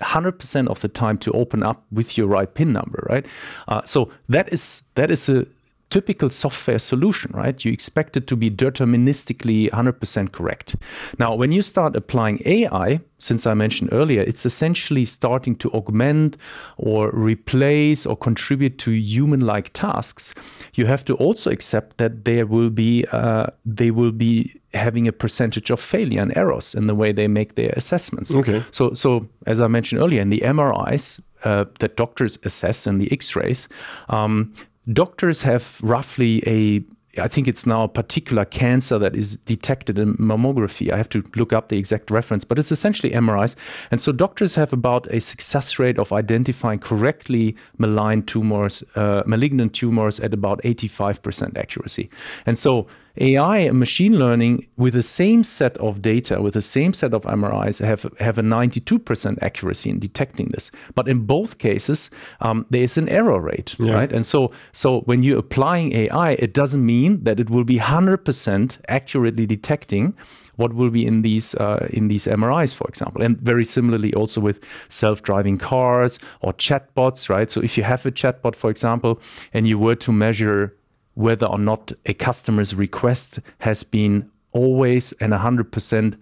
100% 0.00 0.66
of 0.68 0.80
the 0.80 0.88
time 0.88 1.16
to 1.18 1.30
open 1.32 1.62
up 1.62 1.84
with 1.92 2.18
your 2.18 2.26
right 2.26 2.52
pin 2.54 2.72
number 2.72 3.06
right 3.08 3.24
uh, 3.68 3.80
so 3.84 4.08
that 4.28 4.52
is 4.52 4.82
that 4.96 5.10
is 5.12 5.28
a 5.28 5.46
typical 5.92 6.30
software 6.30 6.78
solution 6.78 7.30
right? 7.34 7.64
You 7.64 7.72
expect 7.72 8.16
it 8.16 8.26
to 8.28 8.36
be 8.36 8.50
deterministically 8.50 9.70
100% 9.70 10.32
correct. 10.32 10.76
Now 11.18 11.34
when 11.34 11.52
you 11.52 11.62
start 11.62 11.94
applying 11.96 12.40
ai 12.46 13.00
since 13.18 13.46
i 13.46 13.54
mentioned 13.54 13.90
earlier 13.92 14.22
it's 14.22 14.44
essentially 14.44 15.04
starting 15.04 15.54
to 15.54 15.70
augment 15.70 16.36
or 16.76 17.10
replace 17.10 18.06
or 18.06 18.16
contribute 18.16 18.78
to 18.78 18.90
human-like 18.90 19.72
tasks. 19.72 20.34
You 20.74 20.86
have 20.86 21.04
to 21.04 21.14
also 21.14 21.50
accept 21.50 21.98
that 21.98 22.24
there 22.24 22.46
will 22.46 22.70
be 22.70 23.04
uh, 23.12 23.46
they 23.64 23.90
will 23.90 24.12
be 24.12 24.60
having 24.74 25.06
a 25.06 25.12
percentage 25.12 25.70
of 25.70 25.80
failure 25.80 26.22
and 26.22 26.36
errors 26.36 26.74
in 26.74 26.86
the 26.86 26.94
way 26.94 27.12
they 27.12 27.28
make 27.28 27.54
their 27.54 27.72
assessments. 27.76 28.34
Okay. 28.34 28.62
so, 28.70 28.94
so 28.94 29.28
as 29.46 29.60
I 29.60 29.66
mentioned 29.66 30.00
earlier, 30.00 30.22
in 30.22 30.30
the 30.30 30.40
MRIs 30.40 31.20
uh, 31.44 31.64
that 31.80 31.96
doctors 31.96 32.38
assess 32.44 32.86
and 32.86 33.00
the 33.00 33.12
X-rays, 33.12 33.68
um, 34.08 34.54
doctors 34.90 35.42
have 35.42 35.78
roughly 35.82 36.42
a 36.46 36.84
I 37.18 37.28
think 37.28 37.46
it's 37.46 37.66
now 37.66 37.84
a 37.84 37.88
particular 37.88 38.46
cancer 38.46 38.98
that 38.98 39.14
is 39.14 39.36
detected 39.36 39.98
in 39.98 40.16
mammography. 40.16 40.90
I 40.90 40.96
have 40.96 41.10
to 41.10 41.22
look 41.36 41.52
up 41.52 41.68
the 41.68 41.76
exact 41.76 42.10
reference, 42.10 42.42
but 42.42 42.58
it's 42.58 42.72
essentially 42.72 43.12
MRIs. 43.12 43.54
And 43.90 44.00
so 44.00 44.12
doctors 44.12 44.54
have 44.54 44.72
about 44.72 45.06
a 45.12 45.20
success 45.20 45.78
rate 45.78 45.98
of 45.98 46.10
identifying 46.10 46.78
correctly 46.78 47.54
malign 47.76 48.22
tumors, 48.22 48.82
uh, 48.94 49.24
malignant 49.26 49.74
tumors 49.74 50.20
at 50.20 50.32
about 50.32 50.62
85% 50.62 51.58
accuracy. 51.58 52.08
And 52.46 52.56
so 52.56 52.86
AI 53.18 53.58
and 53.58 53.78
machine 53.78 54.18
learning 54.18 54.66
with 54.76 54.94
the 54.94 55.02
same 55.02 55.44
set 55.44 55.76
of 55.78 56.00
data, 56.00 56.40
with 56.40 56.54
the 56.54 56.62
same 56.62 56.92
set 56.92 57.12
of 57.12 57.22
MRIs, 57.24 57.84
have, 57.84 58.06
have 58.18 58.38
a 58.38 58.42
92% 58.42 59.38
accuracy 59.42 59.90
in 59.90 59.98
detecting 59.98 60.48
this. 60.48 60.70
But 60.94 61.08
in 61.08 61.26
both 61.26 61.58
cases, 61.58 62.10
um, 62.40 62.66
there 62.70 62.82
is 62.82 62.96
an 62.96 63.08
error 63.08 63.40
rate, 63.40 63.76
right? 63.78 64.12
And 64.12 64.24
so, 64.24 64.50
so 64.72 65.00
when 65.00 65.22
you're 65.22 65.38
applying 65.38 65.92
AI, 65.92 66.32
it 66.32 66.54
doesn't 66.54 66.84
mean 66.84 67.24
that 67.24 67.38
it 67.38 67.50
will 67.50 67.64
be 67.64 67.78
100% 67.78 68.78
accurately 68.88 69.46
detecting 69.46 70.14
what 70.56 70.74
will 70.74 70.90
be 70.90 71.06
in 71.06 71.22
these 71.22 71.54
uh, 71.54 71.88
in 71.90 72.08
these 72.08 72.26
MRIs, 72.26 72.74
for 72.74 72.86
example. 72.88 73.22
And 73.22 73.38
very 73.40 73.64
similarly, 73.64 74.12
also 74.14 74.40
with 74.40 74.60
self-driving 74.88 75.58
cars 75.58 76.18
or 76.40 76.52
chatbots, 76.52 77.28
right? 77.28 77.50
So 77.50 77.60
if 77.62 77.76
you 77.78 77.84
have 77.84 78.04
a 78.06 78.10
chatbot, 78.10 78.54
for 78.54 78.70
example, 78.70 79.20
and 79.52 79.66
you 79.66 79.78
were 79.78 79.96
to 79.96 80.12
measure 80.12 80.74
whether 81.14 81.46
or 81.46 81.58
not 81.58 81.92
a 82.06 82.14
customer's 82.14 82.74
request 82.74 83.40
has 83.58 83.84
been 83.84 84.30
always 84.52 85.12
and 85.14 85.32
100% 85.32 86.16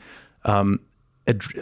um, 0.45 0.81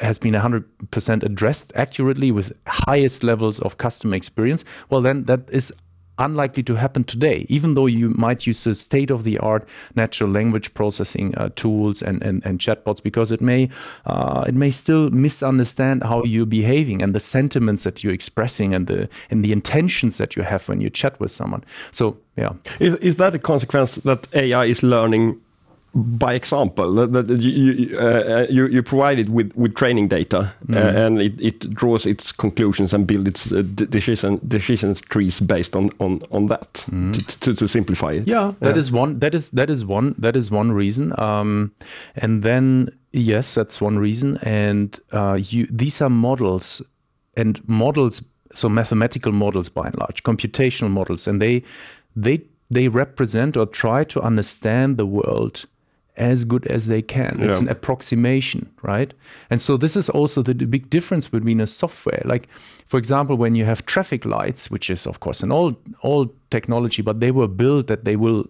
has 0.00 0.18
been 0.18 0.34
100% 0.34 1.22
addressed 1.22 1.72
accurately 1.74 2.30
with 2.30 2.52
highest 2.66 3.22
levels 3.22 3.60
of 3.60 3.76
customer 3.76 4.14
experience, 4.14 4.64
well, 4.88 5.00
then 5.00 5.24
that 5.24 5.40
is 5.50 5.72
unlikely 6.18 6.62
to 6.64 6.74
happen 6.74 7.04
today, 7.04 7.46
even 7.48 7.74
though 7.74 7.86
you 7.86 8.10
might 8.10 8.46
use 8.46 8.64
the 8.64 8.74
state 8.74 9.10
of 9.10 9.24
the 9.24 9.38
art 9.38 9.68
natural 9.94 10.30
language 10.30 10.72
processing 10.74 11.34
uh, 11.36 11.48
tools 11.56 12.02
and, 12.02 12.22
and, 12.22 12.44
and 12.44 12.58
chatbots, 12.58 13.02
because 13.02 13.32
it 13.32 13.40
may 13.40 13.68
uh, 14.06 14.44
it 14.46 14.54
may 14.54 14.70
still 14.70 15.10
misunderstand 15.10 16.02
how 16.02 16.22
you're 16.24 16.46
behaving 16.46 17.02
and 17.02 17.14
the 17.14 17.20
sentiments 17.20 17.84
that 17.84 18.02
you're 18.02 18.12
expressing 18.12 18.74
and 18.74 18.86
the 18.86 19.08
and 19.30 19.44
the 19.44 19.52
intentions 19.52 20.18
that 20.18 20.36
you 20.36 20.42
have 20.42 20.68
when 20.68 20.80
you 20.80 20.90
chat 20.90 21.18
with 21.20 21.30
someone. 21.30 21.64
So 21.90 22.16
yeah. 22.36 22.52
Is, 22.78 22.94
is 22.96 23.16
that 23.16 23.34
a 23.34 23.38
consequence 23.38 23.96
that 23.96 24.28
AI 24.32 24.66
is 24.66 24.82
learning 24.82 25.40
by 25.94 26.34
example? 26.34 26.92
That, 26.94 27.12
that 27.12 27.40
you, 27.40 27.72
you, 27.72 27.94
uh, 27.96 28.46
you, 28.50 28.66
you 28.68 28.82
provide 28.82 29.18
it 29.18 29.28
with, 29.28 29.52
with 29.56 29.74
training 29.74 30.08
data 30.08 30.52
uh, 30.72 30.76
and 30.76 31.20
it, 31.20 31.40
it 31.40 31.70
draws 31.70 32.06
its 32.06 32.30
conclusions 32.32 32.92
and 32.92 33.06
builds 33.06 33.28
its 33.28 33.52
uh, 33.52 33.62
de- 33.62 33.86
decision, 33.86 34.40
decisions 34.46 35.00
trees 35.00 35.40
based 35.40 35.74
on, 35.74 35.88
on, 35.98 36.20
on 36.30 36.46
that 36.46 36.72
to, 36.74 37.38
to, 37.40 37.54
to 37.54 37.66
simplify 37.66 38.12
it. 38.12 38.26
Yeah, 38.28 38.52
that 38.60 38.76
Yeah. 38.76 38.80
is 38.80 38.92
one. 38.92 39.18
That 39.18 39.34
is 39.34 39.50
that 39.52 39.70
is 39.70 39.84
one. 39.84 40.14
That 40.18 40.36
is 40.36 40.50
one 40.50 40.72
reason. 40.72 41.18
Um, 41.18 41.72
and 42.16 42.42
then 42.42 42.90
yes, 43.12 43.54
that's 43.54 43.80
one 43.80 43.98
reason. 43.98 44.36
And 44.42 44.98
uh, 45.12 45.38
you 45.40 45.66
these 45.70 46.02
are 46.02 46.10
models 46.10 46.82
and 47.36 47.60
models. 47.68 48.22
So 48.54 48.68
mathematical 48.68 49.32
models, 49.32 49.68
by 49.68 49.86
and 49.86 49.98
large, 49.98 50.22
computational 50.22 50.90
models, 50.90 51.26
and 51.28 51.40
they 51.40 51.62
they 52.16 52.40
they 52.70 52.88
represent 52.88 53.56
or 53.56 53.66
try 53.66 54.04
to 54.04 54.20
understand 54.22 54.96
the 54.96 55.06
world 55.06 55.66
as 56.18 56.44
good 56.44 56.66
as 56.66 56.86
they 56.86 57.00
can. 57.00 57.38
It's 57.40 57.58
an 57.58 57.68
approximation, 57.68 58.70
right? 58.82 59.14
And 59.50 59.62
so 59.62 59.76
this 59.76 59.96
is 59.96 60.10
also 60.10 60.42
the, 60.42 60.52
the 60.52 60.66
big 60.66 60.90
difference 60.90 61.28
between 61.28 61.60
a 61.60 61.66
software. 61.66 62.22
Like, 62.24 62.48
for 62.86 62.98
example, 62.98 63.36
when 63.36 63.54
you 63.54 63.64
have 63.64 63.86
traffic 63.86 64.24
lights, 64.24 64.70
which 64.70 64.90
is 64.90 65.06
of 65.06 65.20
course 65.20 65.42
an 65.42 65.52
old 65.52 65.76
old 66.02 66.30
technology, 66.50 67.02
but 67.02 67.20
they 67.20 67.30
were 67.30 67.48
built 67.48 67.86
that 67.86 68.04
they 68.04 68.16
will 68.16 68.46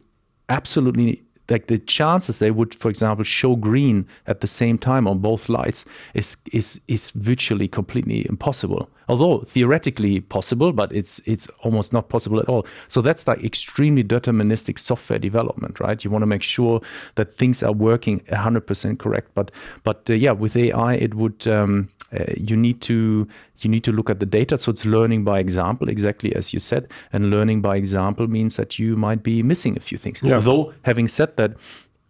absolutely 0.48 1.22
like 1.50 1.66
the 1.66 1.78
chances 1.78 2.38
they 2.38 2.50
would, 2.50 2.74
for 2.74 2.88
example, 2.88 3.24
show 3.24 3.56
green 3.56 4.06
at 4.26 4.40
the 4.40 4.46
same 4.46 4.78
time 4.78 5.08
on 5.08 5.18
both 5.18 5.48
lights 5.48 5.84
is 6.14 6.36
is 6.52 6.80
is 6.88 7.10
virtually 7.10 7.68
completely 7.68 8.26
impossible. 8.28 8.88
Although 9.08 9.38
theoretically 9.38 10.20
possible, 10.20 10.72
but 10.72 10.92
it's 10.92 11.20
it's 11.24 11.48
almost 11.62 11.92
not 11.92 12.08
possible 12.10 12.38
at 12.40 12.48
all. 12.48 12.66
So 12.88 13.00
that's 13.00 13.26
like 13.26 13.42
extremely 13.42 14.04
deterministic 14.04 14.78
software 14.78 15.18
development, 15.18 15.80
right? 15.80 16.04
You 16.04 16.10
want 16.10 16.22
to 16.22 16.26
make 16.26 16.42
sure 16.42 16.82
that 17.14 17.34
things 17.34 17.62
are 17.62 17.72
working 17.72 18.20
100% 18.20 18.98
correct. 18.98 19.30
But 19.34 19.50
but 19.84 20.10
uh, 20.10 20.14
yeah, 20.14 20.32
with 20.32 20.56
AI, 20.56 20.94
it 20.94 21.14
would 21.14 21.46
um, 21.48 21.88
uh, 22.12 22.24
you 22.36 22.56
need 22.56 22.80
to 22.80 23.28
you 23.58 23.70
need 23.70 23.84
to 23.84 23.92
look 23.92 24.08
at 24.08 24.20
the 24.20 24.26
data. 24.26 24.56
So 24.56 24.70
it's 24.70 24.86
learning 24.86 25.24
by 25.24 25.40
example, 25.40 25.88
exactly 25.88 26.34
as 26.34 26.52
you 26.52 26.58
said. 26.58 26.88
And 27.12 27.30
learning 27.30 27.60
by 27.60 27.76
example 27.76 28.26
means 28.28 28.56
that 28.56 28.78
you 28.78 28.96
might 28.96 29.22
be 29.22 29.42
missing 29.42 29.76
a 29.76 29.80
few 29.80 29.98
things. 29.98 30.22
Yeah. 30.22 30.36
Although 30.36 30.72
having 30.82 31.08
said 31.08 31.36
that, 31.36 31.52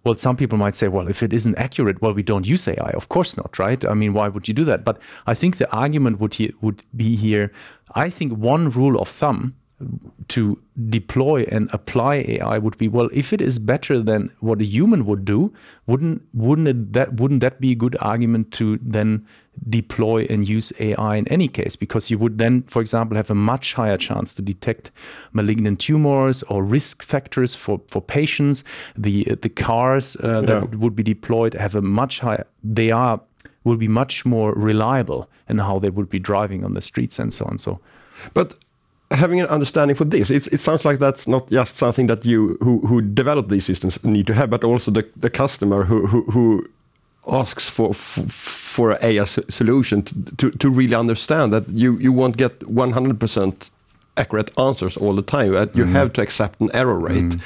well, 0.04 0.14
some 0.14 0.37
people 0.37 0.56
might 0.56 0.74
say, 0.74 0.88
well, 0.88 1.08
if 1.08 1.22
it 1.22 1.32
isn't 1.32 1.56
accurate, 1.56 2.00
well, 2.00 2.12
we 2.12 2.22
don't 2.22 2.46
use 2.46 2.68
AI. 2.68 2.90
Of 2.94 3.08
course 3.08 3.37
not, 3.37 3.58
right? 3.58 3.84
I 3.84 3.94
mean, 3.94 4.14
why 4.14 4.28
would 4.28 4.46
you 4.46 4.54
do 4.54 4.64
that? 4.64 4.84
But 4.84 5.00
I 5.26 5.34
think 5.34 5.56
the 5.56 5.70
argument 5.72 6.20
would 6.20 6.34
he, 6.34 6.54
would 6.61 6.82
be 6.94 7.16
here. 7.16 7.52
I 7.94 8.08
think 8.08 8.32
one 8.32 8.70
rule 8.70 9.00
of 9.00 9.08
thumb 9.08 9.56
to 10.28 10.58
deploy 10.90 11.44
and 11.52 11.70
apply 11.72 12.16
AI 12.16 12.58
would 12.58 12.76
be 12.78 12.88
well 12.88 13.08
if 13.12 13.32
it 13.32 13.40
is 13.40 13.58
better 13.60 14.00
than 14.02 14.30
what 14.40 14.60
a 14.60 14.64
human 14.64 15.06
would 15.06 15.24
do 15.24 15.52
wouldn't 15.86 16.22
wouldn't 16.34 16.66
it 16.68 16.92
that 16.92 17.14
wouldn't 17.20 17.40
that 17.40 17.60
be 17.60 17.70
a 17.72 17.76
good 17.76 17.96
argument 18.00 18.50
to 18.52 18.78
then 18.82 19.24
deploy 19.68 20.24
and 20.30 20.48
use 20.48 20.72
AI 20.78 21.16
in 21.16 21.26
any 21.28 21.48
case? 21.48 21.74
Because 21.76 22.10
you 22.10 22.18
would 22.18 22.38
then 22.38 22.62
for 22.64 22.80
example 22.80 23.16
have 23.16 23.30
a 23.30 23.34
much 23.34 23.74
higher 23.74 23.96
chance 23.96 24.34
to 24.36 24.42
detect 24.42 24.90
malignant 25.32 25.80
tumors 25.80 26.42
or 26.44 26.62
risk 26.64 27.02
factors 27.02 27.54
for 27.54 27.80
for 27.88 28.00
patients. 28.02 28.64
The 28.96 29.24
the 29.42 29.48
cars 29.48 30.16
uh, 30.16 30.40
that 30.42 30.48
Yeah. 30.62 30.78
would 30.78 30.96
be 30.96 31.02
deployed 31.04 31.54
have 31.54 31.74
a 31.76 31.82
much 31.82 32.20
higher 32.20 32.46
they 32.64 32.90
are 32.90 33.20
will 33.64 33.76
be 33.76 33.88
much 33.88 34.24
more 34.26 34.52
reliable 34.54 35.28
in 35.48 35.58
how 35.58 35.78
they 35.78 35.90
would 35.90 36.08
be 36.08 36.18
driving 36.18 36.64
on 36.64 36.74
the 36.74 36.80
streets 36.80 37.18
and 37.20 37.32
so 37.32 37.44
on. 37.44 37.58
So 37.58 37.78
But 38.34 38.54
having 39.11 39.40
an 39.40 39.47
understanding 39.47 39.97
for 39.97 40.05
this, 40.05 40.31
it's, 40.31 40.47
it 40.49 40.61
sounds 40.61 40.85
like 40.85 40.99
that's 40.99 41.27
not 41.27 41.51
just 41.51 41.77
something 41.77 42.07
that 42.09 42.25
you 42.25 42.57
who, 42.61 42.81
who 42.87 43.01
develop 43.03 43.49
these 43.49 43.64
systems 43.64 44.03
need 44.05 44.27
to 44.27 44.35
have, 44.35 44.51
but 44.51 44.64
also 44.64 44.90
the, 44.90 45.05
the 45.16 45.31
customer 45.31 45.85
who, 45.85 46.07
who, 46.07 46.23
who 46.31 46.68
asks 47.27 47.68
for 47.71 47.94
for, 47.94 48.23
for 48.29 48.90
a 48.92 48.99
AI 49.05 49.25
solution 49.25 50.03
to, 50.03 50.14
to, 50.37 50.51
to 50.51 50.71
really 50.71 50.94
understand 50.94 51.53
that 51.53 51.68
you, 51.68 51.97
you 51.99 52.12
won't 52.12 52.37
get 52.37 52.59
100% 52.61 53.71
accurate 54.16 54.51
answers 54.59 54.97
all 54.97 55.14
the 55.14 55.23
time. 55.23 55.55
Uh, 55.55 55.66
you 55.75 55.85
have 55.85 56.12
to 56.12 56.21
accept 56.23 56.61
an 56.61 56.71
error 56.75 56.99
rate. 56.99 57.37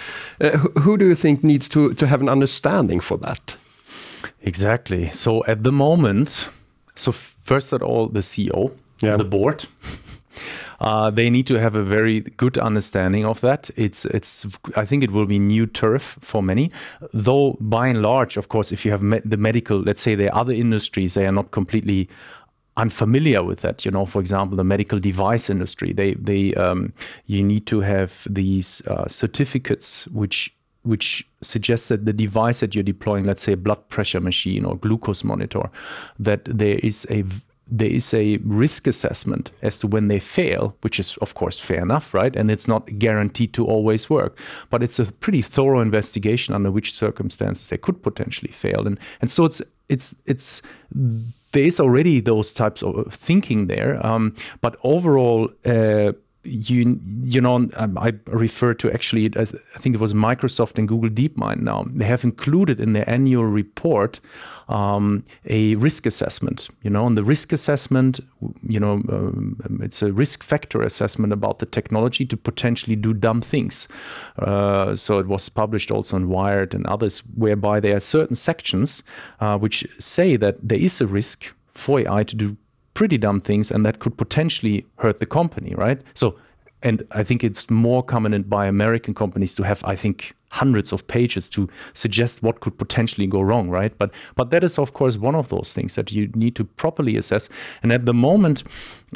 Uh, 0.40 0.51
who, 0.57 0.68
who 0.81 0.96
do 0.98 1.07
you 1.07 1.14
think 1.14 1.44
needs 1.44 1.68
to 1.68 1.92
to 1.94 2.07
have 2.07 2.20
an 2.22 2.29
understanding 2.29 3.01
for 3.01 3.18
that? 3.18 3.57
Exactly. 4.42 5.11
So 5.12 5.44
at 5.46 5.62
the 5.64 5.72
moment, 5.72 6.48
so 6.94 7.12
first 7.12 7.72
of 7.72 7.83
all, 7.83 8.09
the 8.09 8.20
CEO, 8.22 8.70
Yeah. 9.03 9.16
the 9.18 9.25
board, 9.25 9.66
uh, 10.82 11.10
they 11.10 11.30
need 11.30 11.46
to 11.46 11.60
have 11.60 11.76
a 11.76 11.82
very 11.82 12.20
good 12.36 12.58
understanding 12.58 13.24
of 13.24 13.40
that. 13.40 13.70
It's 13.76 14.04
it's 14.06 14.46
I 14.76 14.84
think 14.84 15.04
it 15.04 15.12
will 15.12 15.26
be 15.26 15.38
new 15.38 15.66
turf 15.66 16.18
for 16.20 16.42
many. 16.42 16.72
Though 17.12 17.56
by 17.60 17.86
and 17.86 18.02
large, 18.02 18.36
of 18.36 18.48
course, 18.48 18.72
if 18.72 18.84
you 18.84 18.90
have 18.90 19.00
the 19.24 19.36
medical, 19.36 19.78
let's 19.78 20.00
say 20.00 20.16
there 20.16 20.34
are 20.34 20.40
other 20.40 20.52
industries, 20.52 21.14
they 21.14 21.24
are 21.24 21.32
not 21.32 21.52
completely 21.52 22.08
unfamiliar 22.76 23.44
with 23.44 23.60
that. 23.60 23.84
You 23.84 23.92
know, 23.92 24.04
for 24.04 24.18
example, 24.18 24.56
the 24.56 24.64
medical 24.64 24.98
device 24.98 25.48
industry, 25.48 25.92
they 25.92 26.14
they 26.14 26.52
um, 26.54 26.92
you 27.26 27.44
need 27.44 27.66
to 27.66 27.80
have 27.82 28.26
these 28.28 28.82
uh, 28.88 29.06
certificates 29.06 30.08
which 30.08 30.52
which 30.82 31.24
suggests 31.42 31.88
that 31.88 32.06
the 32.06 32.12
device 32.12 32.58
that 32.58 32.74
you're 32.74 32.82
deploying, 32.82 33.24
let's 33.24 33.42
say 33.42 33.52
a 33.52 33.56
blood 33.56 33.88
pressure 33.88 34.20
machine 34.20 34.64
or 34.64 34.76
glucose 34.76 35.22
monitor, 35.22 35.70
that 36.18 36.44
there 36.44 36.80
is 36.82 37.06
a 37.08 37.22
there 37.74 37.90
is 37.90 38.12
a 38.12 38.37
risk 38.44 38.87
assessment 38.87 39.50
as 39.62 39.78
to 39.78 39.87
when 39.87 40.08
they 40.08 40.18
fail, 40.18 40.76
which 40.82 41.00
is 41.00 41.16
of 41.18 41.35
course 41.35 41.58
fair 41.58 41.80
enough, 41.82 42.12
right? 42.12 42.37
And 42.37 42.50
it's 42.50 42.68
not 42.68 42.98
guaranteed 42.98 43.54
to 43.54 43.64
always 43.64 44.11
work, 44.11 44.38
but 44.68 44.82
it's 44.82 44.98
a 44.98 45.11
pretty 45.11 45.40
thorough 45.40 45.80
investigation 45.80 46.54
under 46.54 46.70
which 46.70 46.92
circumstances 46.92 47.70
they 47.70 47.78
could 47.78 48.02
potentially 48.02 48.52
fail, 48.52 48.87
and 48.87 48.98
and 49.20 49.30
so 49.30 49.46
it's 49.46 49.62
it's 49.88 50.14
it's 50.26 50.62
there 51.52 51.64
is 51.64 51.80
already 51.80 52.20
those 52.20 52.52
types 52.52 52.82
of 52.82 53.12
thinking 53.12 53.68
there, 53.68 54.04
um, 54.06 54.35
but 54.61 54.76
overall. 54.82 55.48
Uh, 55.64 56.12
you 56.44 57.00
you 57.22 57.40
know 57.40 57.55
um, 57.55 57.98
I 57.98 58.12
refer 58.26 58.74
to 58.74 58.92
actually 58.92 59.31
I 59.37 59.44
think 59.78 59.94
it 59.94 60.00
was 60.00 60.12
Microsoft 60.12 60.76
and 60.78 60.88
Google 60.88 61.11
DeepMind 61.11 61.61
now. 61.61 61.85
They 61.88 62.05
have 62.05 62.24
included 62.24 62.81
in 62.81 62.92
their 62.94 63.09
annual 63.09 63.44
report 63.44 64.20
um, 64.68 65.24
a 65.46 65.76
risk 65.76 66.07
assessment 66.07 66.68
you 66.83 66.90
know 66.90 67.07
and 67.07 67.16
the 67.16 67.22
risk 67.22 67.52
assessment 67.52 68.20
you 68.66 68.81
know 68.81 68.94
um, 69.09 69.81
it's 69.83 70.02
a 70.02 70.12
risk 70.12 70.42
factor 70.42 70.83
assessment 70.83 71.33
about 71.33 71.61
the 71.61 71.66
technology 71.66 72.26
to 72.26 72.37
potentially 72.37 72.96
do 72.96 73.14
dumb 73.14 73.40
things. 73.40 73.87
Uh, 74.38 74.94
so 74.94 75.18
it 75.18 75.26
was 75.26 75.48
published 75.48 75.90
also 75.90 76.16
on 76.16 76.28
Wired 76.28 76.74
and 76.74 76.87
others 76.87 77.20
whereby 77.37 77.78
there 77.78 77.96
are 77.96 78.00
certain 78.00 78.37
sections 78.37 79.02
uh, 79.40 79.57
which 79.59 79.87
say 79.98 80.37
that 80.37 80.57
there 80.62 80.78
is 80.78 81.00
a 81.00 81.07
risk 81.07 81.55
for 81.72 82.00
AI 82.00 82.24
to 82.24 82.37
do 82.37 82.57
pretty 82.94 83.18
dumb 83.18 83.40
things 83.40 83.70
and 83.70 83.85
that 83.87 83.98
could 83.98 84.16
potentially 84.16 84.87
hurt 84.96 85.18
the 85.18 85.26
company, 85.26 85.74
right? 85.76 86.00
So, 86.14 86.37
and 86.82 87.02
I 87.12 87.22
think 87.22 87.44
it's 87.44 87.70
more 87.70 88.02
common 88.02 88.34
in, 88.34 88.42
by 88.42 88.66
American 88.66 89.14
companies 89.14 89.54
to 89.56 89.62
have, 89.62 89.84
I 89.84 89.96
think, 89.96 90.34
hundreds 90.52 90.92
of 90.92 91.06
pages 91.06 91.48
to 91.48 91.66
suggest 91.94 92.42
what 92.42 92.60
could 92.60 92.76
potentially 92.76 93.26
go 93.26 93.40
wrong, 93.40 93.70
right? 93.70 93.96
But 93.98 94.10
but 94.34 94.50
that 94.50 94.62
is 94.62 94.78
of 94.78 94.92
course 94.92 95.16
one 95.16 95.34
of 95.34 95.48
those 95.48 95.72
things 95.72 95.94
that 95.94 96.12
you 96.12 96.28
need 96.34 96.54
to 96.56 96.64
properly 96.64 97.16
assess. 97.16 97.48
And 97.82 97.92
at 97.92 98.04
the 98.04 98.12
moment, 98.12 98.62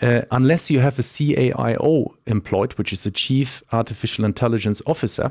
uh, 0.03 0.23
unless 0.31 0.71
you 0.71 0.81
have 0.81 0.99
a 0.99 1.03
CAIO 1.03 2.15
employed, 2.27 2.73
which 2.79 2.93
is 2.93 3.07
a 3.07 3.11
Chief 3.11 3.63
Artificial 3.71 4.25
Intelligence 4.25 4.81
Officer, 4.87 5.31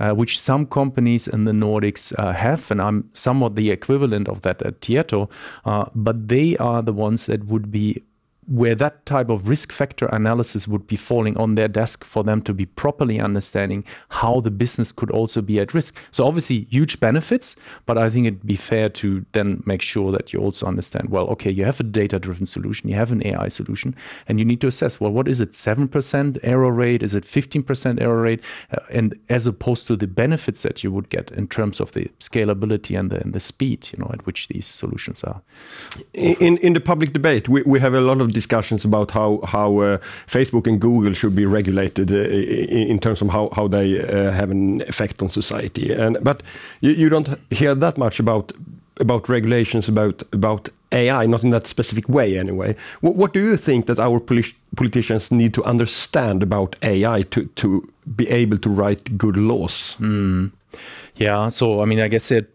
uh, 0.00 0.12
which 0.12 0.40
some 0.40 0.66
companies 0.66 1.28
in 1.28 1.44
the 1.44 1.52
Nordics 1.52 2.12
uh, 2.18 2.32
have, 2.32 2.70
and 2.70 2.82
I'm 2.82 3.08
somewhat 3.12 3.54
the 3.54 3.70
equivalent 3.70 4.28
of 4.28 4.40
that 4.40 4.60
at 4.62 4.80
Tieto, 4.80 5.30
uh, 5.64 5.84
but 5.94 6.28
they 6.28 6.56
are 6.56 6.82
the 6.82 6.92
ones 6.92 7.26
that 7.26 7.44
would 7.46 7.70
be 7.70 8.02
where 8.46 8.74
that 8.74 9.04
type 9.06 9.30
of 9.30 9.48
risk 9.48 9.72
factor 9.72 10.06
analysis 10.06 10.68
would 10.68 10.86
be 10.86 10.96
falling 10.96 11.36
on 11.36 11.54
their 11.54 11.68
desk 11.68 12.04
for 12.04 12.22
them 12.22 12.42
to 12.42 12.52
be 12.52 12.66
properly 12.66 13.20
understanding 13.20 13.84
how 14.10 14.40
the 14.40 14.50
business 14.50 14.92
could 14.92 15.10
also 15.10 15.40
be 15.40 15.58
at 15.58 15.74
risk. 15.74 15.96
So 16.10 16.26
obviously 16.26 16.66
huge 16.70 17.00
benefits, 17.00 17.56
but 17.86 17.96
I 17.96 18.10
think 18.10 18.26
it'd 18.26 18.46
be 18.46 18.56
fair 18.56 18.88
to 18.90 19.24
then 19.32 19.62
make 19.66 19.82
sure 19.82 20.12
that 20.12 20.32
you 20.32 20.40
also 20.40 20.66
understand, 20.66 21.10
well, 21.10 21.26
okay, 21.28 21.50
you 21.50 21.64
have 21.64 21.80
a 21.80 21.84
data-driven 21.84 22.46
solution, 22.46 22.88
you 22.88 22.96
have 22.96 23.12
an 23.12 23.26
AI 23.26 23.48
solution, 23.48 23.94
and 24.28 24.38
you 24.38 24.44
need 24.44 24.60
to 24.60 24.66
assess, 24.66 25.00
well, 25.00 25.10
what 25.10 25.28
is 25.28 25.40
it, 25.40 25.52
7% 25.52 26.38
error 26.42 26.72
rate? 26.72 27.02
Is 27.02 27.14
it 27.14 27.24
15% 27.24 28.00
error 28.00 28.20
rate? 28.20 28.42
Uh, 28.70 28.80
and 28.90 29.18
as 29.28 29.46
opposed 29.46 29.86
to 29.86 29.96
the 29.96 30.06
benefits 30.06 30.62
that 30.62 30.84
you 30.84 30.92
would 30.92 31.08
get 31.08 31.30
in 31.32 31.46
terms 31.46 31.80
of 31.80 31.92
the 31.92 32.10
scalability 32.20 32.98
and 32.98 33.10
the, 33.10 33.20
and 33.20 33.32
the 33.32 33.40
speed, 33.40 33.88
you 33.92 33.98
know, 33.98 34.10
at 34.12 34.26
which 34.26 34.48
these 34.48 34.66
solutions 34.66 35.24
are. 35.24 35.40
In, 36.12 36.58
in 36.58 36.74
the 36.74 36.80
public 36.80 37.12
debate, 37.12 37.48
we, 37.48 37.62
we 37.62 37.80
have 37.80 37.94
a 37.94 38.00
lot 38.00 38.20
of 38.20 38.33
discussions 38.34 38.84
about 38.84 39.10
how 39.10 39.40
how 39.44 39.80
uh, 39.80 39.98
Facebook 40.26 40.66
and 40.66 40.80
Google 40.80 41.14
should 41.14 41.34
be 41.34 41.46
regulated 41.46 42.10
uh, 42.10 42.16
in, 42.92 42.98
terms 42.98 43.22
of 43.22 43.28
how 43.28 43.48
how 43.56 43.68
they 43.68 44.00
uh, 44.00 44.30
have 44.32 44.50
an 44.50 44.82
effect 44.82 45.22
on 45.22 45.28
society. 45.28 45.92
And 45.92 46.18
but 46.22 46.42
you, 46.80 46.92
you 46.92 47.08
don't 47.08 47.28
hear 47.50 47.74
that 47.74 47.96
much 47.96 48.20
about 48.20 48.52
about 49.00 49.28
regulations 49.28 49.88
about 49.88 50.22
about 50.32 50.68
AI, 50.92 51.26
not 51.26 51.42
in 51.42 51.50
that 51.50 51.66
specific 51.66 52.08
way 52.08 52.38
anyway. 52.38 52.76
What, 53.00 53.16
what 53.16 53.32
do 53.32 53.40
you 53.40 53.56
think 53.56 53.86
that 53.86 53.98
our 53.98 54.20
polit 54.20 54.54
politicians 54.76 55.30
need 55.30 55.52
to 55.54 55.64
understand 55.64 56.42
about 56.42 56.76
AI 56.82 57.22
to 57.22 57.46
to 57.46 57.88
be 58.16 58.28
able 58.28 58.58
to 58.58 58.70
write 58.70 59.18
good 59.18 59.36
laws? 59.36 59.96
Yeah, 61.16 61.48
so 61.50 61.82
I 61.82 61.84
mean, 61.84 62.00
I 62.00 62.08
guess 62.08 62.28
there, 62.28 62.46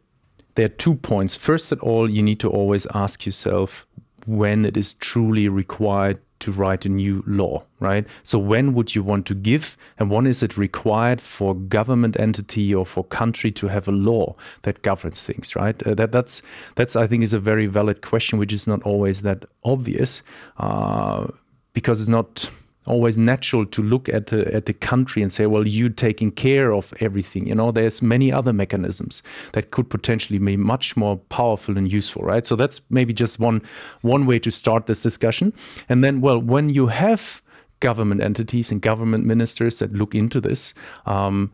there 0.55 0.65
are 0.65 0.75
two 0.77 0.95
points. 0.95 1.35
First 1.35 1.71
of 1.71 1.81
all, 1.83 2.09
you 2.09 2.21
need 2.21 2.39
to 2.39 2.49
always 2.49 2.87
ask 2.93 3.25
yourself 3.25 3.85
when 4.25 4.65
it 4.65 4.77
is 4.77 4.93
truly 4.93 5.47
required 5.49 6.19
to 6.39 6.51
write 6.51 6.85
a 6.85 6.89
new 6.89 7.23
law, 7.27 7.63
right? 7.79 8.07
So 8.23 8.39
when 8.39 8.73
would 8.73 8.95
you 8.95 9.03
want 9.03 9.25
to 9.27 9.35
give, 9.35 9.77
and 9.97 10.09
when 10.09 10.25
is 10.25 10.41
it 10.41 10.57
required 10.57 11.21
for 11.21 11.53
government 11.53 12.17
entity 12.19 12.73
or 12.73 12.85
for 12.85 13.03
country 13.03 13.51
to 13.51 13.67
have 13.67 13.87
a 13.87 13.91
law 13.91 14.35
that 14.61 14.81
governs 14.81 15.25
things, 15.25 15.55
right? 15.55 15.81
Uh, 15.83 15.95
that 15.95 16.11
that's 16.11 16.41
that's 16.75 16.95
I 16.95 17.07
think 17.07 17.23
is 17.23 17.33
a 17.33 17.39
very 17.39 17.67
valid 17.67 18.01
question, 18.01 18.39
which 18.39 18.53
is 18.53 18.67
not 18.67 18.81
always 18.83 19.21
that 19.23 19.45
obvious, 19.63 20.23
uh, 20.57 21.27
because 21.73 21.99
it's 21.99 22.09
not 22.09 22.49
always 22.85 23.17
natural 23.17 23.65
to 23.65 23.83
look 23.83 24.09
at 24.09 24.27
the, 24.27 24.53
at 24.53 24.65
the 24.65 24.73
country 24.73 25.21
and 25.21 25.31
say, 25.31 25.45
well, 25.45 25.67
you're 25.67 25.89
taking 25.89 26.31
care 26.31 26.73
of 26.73 26.93
everything. 26.99 27.47
You 27.47 27.55
know, 27.55 27.71
there's 27.71 28.01
many 28.01 28.31
other 28.31 28.53
mechanisms 28.53 29.21
that 29.51 29.71
could 29.71 29.89
potentially 29.89 30.39
be 30.39 30.57
much 30.57 30.95
more 30.97 31.17
powerful 31.17 31.77
and 31.77 31.91
useful, 31.91 32.23
right? 32.23 32.45
So 32.45 32.55
that's 32.55 32.81
maybe 32.89 33.13
just 33.13 33.39
one 33.39 33.61
one 34.01 34.25
way 34.25 34.39
to 34.39 34.51
start 34.51 34.85
this 34.85 35.03
discussion. 35.03 35.53
And 35.87 36.03
then, 36.03 36.21
well, 36.21 36.39
when 36.39 36.69
you 36.69 36.87
have 36.87 37.41
government 37.79 38.21
entities 38.21 38.71
and 38.71 38.81
government 38.81 39.25
ministers 39.25 39.79
that 39.79 39.93
look 39.93 40.15
into 40.15 40.41
this, 40.41 40.73
um, 41.05 41.51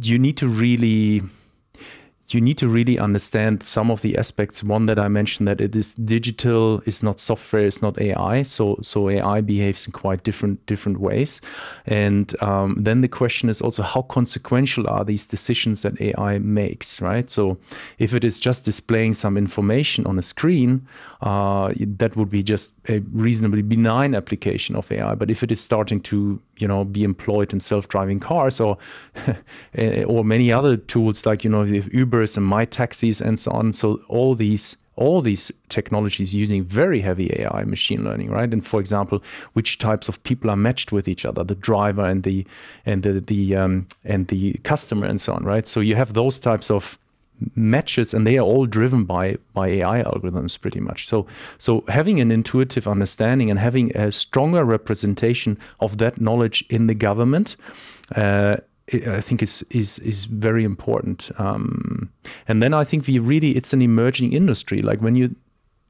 you 0.00 0.18
need 0.18 0.36
to 0.36 0.48
really 0.48 1.22
you 2.34 2.40
need 2.40 2.58
to 2.58 2.68
really 2.68 2.98
understand 2.98 3.62
some 3.62 3.90
of 3.90 4.02
the 4.02 4.16
aspects. 4.18 4.62
One 4.62 4.86
that 4.86 4.98
I 4.98 5.08
mentioned 5.08 5.48
that 5.48 5.60
it 5.60 5.74
is 5.74 5.94
digital, 5.94 6.82
it's 6.84 7.02
not 7.02 7.20
software, 7.20 7.66
it's 7.66 7.80
not 7.80 7.98
AI. 8.00 8.42
So 8.42 8.78
so 8.82 9.08
AI 9.08 9.40
behaves 9.40 9.86
in 9.86 9.92
quite 9.92 10.24
different 10.24 10.64
different 10.66 11.00
ways. 11.00 11.40
And 11.86 12.34
um, 12.42 12.76
then 12.78 13.00
the 13.00 13.08
question 13.08 13.48
is 13.48 13.62
also 13.62 13.82
how 13.82 14.02
consequential 14.02 14.88
are 14.88 15.04
these 15.04 15.26
decisions 15.26 15.82
that 15.82 16.00
AI 16.00 16.38
makes, 16.38 17.00
right? 17.00 17.30
So 17.30 17.56
if 17.98 18.12
it 18.12 18.24
is 18.24 18.38
just 18.38 18.64
displaying 18.64 19.14
some 19.14 19.38
information 19.38 20.06
on 20.06 20.18
a 20.18 20.22
screen, 20.22 20.86
uh, 21.22 21.72
that 21.78 22.16
would 22.16 22.30
be 22.30 22.42
just 22.42 22.74
a 22.88 22.98
reasonably 23.12 23.62
benign 23.62 24.14
application 24.14 24.76
of 24.76 24.92
AI. 24.92 25.14
But 25.14 25.30
if 25.30 25.42
it 25.42 25.50
is 25.50 25.60
starting 25.60 26.00
to 26.02 26.40
you 26.58 26.68
know 26.68 26.84
be 26.84 27.04
employed 27.04 27.52
in 27.52 27.60
self-driving 27.60 28.20
cars 28.20 28.60
or 28.60 28.76
or 30.06 30.24
many 30.24 30.52
other 30.52 30.76
tools 30.76 31.26
like 31.26 31.44
you 31.44 31.50
know 31.50 31.64
the 31.64 31.82
Ubers 31.82 32.36
and 32.36 32.46
my 32.46 32.64
taxis 32.64 33.20
and 33.20 33.38
so 33.38 33.50
on. 33.52 33.72
So 33.72 34.00
all 34.08 34.34
these 34.34 34.76
all 34.98 35.22
these 35.22 35.52
technologies 35.68 36.34
using 36.34 36.64
very 36.64 37.00
heavy 37.00 37.32
AI 37.38 37.62
machine 37.62 38.02
learning, 38.02 38.30
right? 38.30 38.52
And 38.52 38.66
for 38.66 38.80
example, 38.80 39.22
which 39.52 39.78
types 39.78 40.08
of 40.08 40.20
people 40.24 40.50
are 40.50 40.56
matched 40.56 40.90
with 40.90 41.06
each 41.06 41.24
other, 41.24 41.44
the 41.44 41.54
driver 41.54 42.04
and 42.04 42.24
the 42.24 42.44
and 42.84 43.04
the 43.04 43.20
the 43.20 43.54
um, 43.54 43.86
and 44.04 44.26
the 44.26 44.54
customer 44.64 45.06
and 45.06 45.20
so 45.20 45.34
on, 45.34 45.44
right? 45.44 45.66
So 45.66 45.78
you 45.80 45.94
have 45.94 46.14
those 46.14 46.40
types 46.40 46.70
of 46.70 46.98
matches 47.54 48.14
and 48.14 48.26
they 48.26 48.38
are 48.38 48.44
all 48.44 48.66
driven 48.66 49.04
by 49.04 49.36
by 49.54 49.68
AI 49.68 50.02
algorithms 50.02 50.60
pretty 50.60 50.80
much. 50.80 51.08
So 51.08 51.26
so 51.58 51.84
having 51.88 52.20
an 52.20 52.30
intuitive 52.30 52.88
understanding 52.88 53.50
and 53.50 53.58
having 53.58 53.96
a 53.96 54.10
stronger 54.12 54.64
representation 54.64 55.58
of 55.80 55.98
that 55.98 56.20
knowledge 56.20 56.64
in 56.68 56.86
the 56.86 56.94
government 56.94 57.56
uh, 58.16 58.56
I 58.92 59.20
think 59.20 59.42
is 59.42 59.64
is 59.70 59.98
is 59.98 60.24
very 60.24 60.64
important. 60.64 61.30
Um, 61.38 62.10
and 62.46 62.62
then 62.62 62.72
I 62.72 62.84
think 62.84 63.06
we 63.06 63.18
really 63.18 63.56
it's 63.56 63.72
an 63.72 63.82
emerging 63.82 64.32
industry. 64.32 64.82
Like 64.82 65.00
when 65.00 65.14
you 65.14 65.34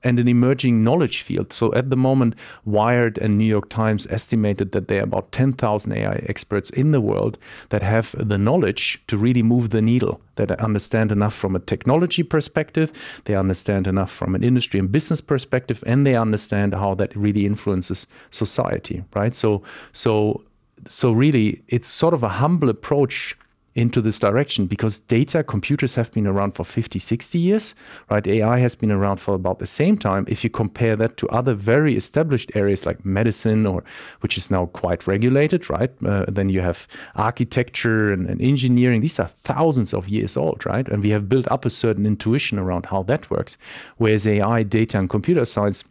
and 0.03 0.21
an 0.21 0.29
emerging 0.29 0.85
knowledge 0.85 1.23
field. 1.23 1.53
So 1.53 1.75
at 1.75 1.91
the 1.91 1.97
moment, 1.97 2.35
Wired 2.65 3.19
and 3.19 3.37
New 3.37 3.45
York 3.45 3.69
Times 3.69 4.07
estimated 4.11 4.73
that 4.73 4.89
there 4.89 5.01
are 5.01 5.05
about 5.05 5.33
10,000 5.33 5.93
AI 5.93 6.25
experts 6.29 6.71
in 6.71 6.93
the 6.93 7.01
world 7.01 7.39
that 7.71 7.83
have 7.83 8.15
the 8.19 8.39
knowledge 8.39 9.03
to 9.09 9.19
really 9.19 9.43
move 9.43 9.71
the 9.71 9.83
needle, 9.83 10.21
that 10.37 10.51
understand 10.61 11.11
enough 11.11 11.35
from 11.35 11.57
a 11.57 11.61
technology 11.61 12.23
perspective, 12.23 12.93
they 13.25 13.35
understand 13.35 13.87
enough 13.87 14.11
from 14.11 14.35
an 14.35 14.45
industry 14.45 14.79
and 14.79 14.93
business 14.93 15.21
perspective, 15.21 15.83
and 15.87 16.07
they 16.07 16.15
understand 16.15 16.75
how 16.75 16.95
that 16.95 17.15
really 17.17 17.45
influences 17.45 18.07
society, 18.31 19.05
right? 19.15 19.35
So, 19.35 19.63
so, 19.93 20.43
so 20.87 21.13
really, 21.13 21.63
it's 21.69 21.89
sort 21.89 22.15
of 22.15 22.23
a 22.23 22.29
humble 22.29 22.69
approach 22.69 23.37
into 23.79 24.01
this 24.01 24.19
direction 24.19 24.67
because 24.67 24.99
data 24.99 25.45
computers 25.45 25.95
have 25.95 26.11
been 26.11 26.27
around 26.27 26.53
for 26.53 26.65
50 26.65 26.99
60 26.99 27.39
years 27.39 27.75
right? 28.11 28.27
Ai 28.27 28.59
has 28.59 28.75
been 28.75 28.91
around 28.91 29.19
for 29.19 29.35
about 29.35 29.61
the 29.61 29.67
same 29.67 29.97
time. 29.97 30.25
If 30.29 30.43
you 30.43 30.51
compare 30.51 30.97
that 30.97 31.17
to 31.19 31.29
other 31.29 31.55
very 31.55 31.97
established 31.97 32.51
areas 32.57 32.85
like 32.85 33.05
medicine 33.05 33.67
or 33.67 33.85
which 34.21 34.37
is 34.37 34.51
now 34.51 34.67
quite 34.67 35.07
regulated 35.07 35.71
right 35.71 35.93
uh, 36.05 36.25
then 36.27 36.49
you 36.49 36.61
have 36.61 36.89
architecture 37.15 38.13
and, 38.13 38.29
and 38.29 38.43
engineering. 38.43 39.01
These 39.01 39.21
are 39.21 39.29
thousands 39.29 39.95
of 39.95 40.09
years 40.09 40.37
old 40.37 40.67
right? 40.67 40.89
And 40.89 41.01
we 41.03 41.11
have 41.11 41.29
built 41.29 41.47
up 41.49 41.65
a 41.65 41.71
certain 41.71 42.05
intuition 42.05 42.59
around 42.59 42.87
how 42.87 43.05
that 43.05 43.31
works. 43.31 43.57
Whereas 43.99 44.27
ai 44.27 44.65
data 44.65 44.99
and 44.99 45.09
computer 45.09 45.45
science 45.45 45.85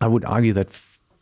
i 0.00 0.06
would 0.06 0.24
argue 0.24 0.54
that 0.54 0.70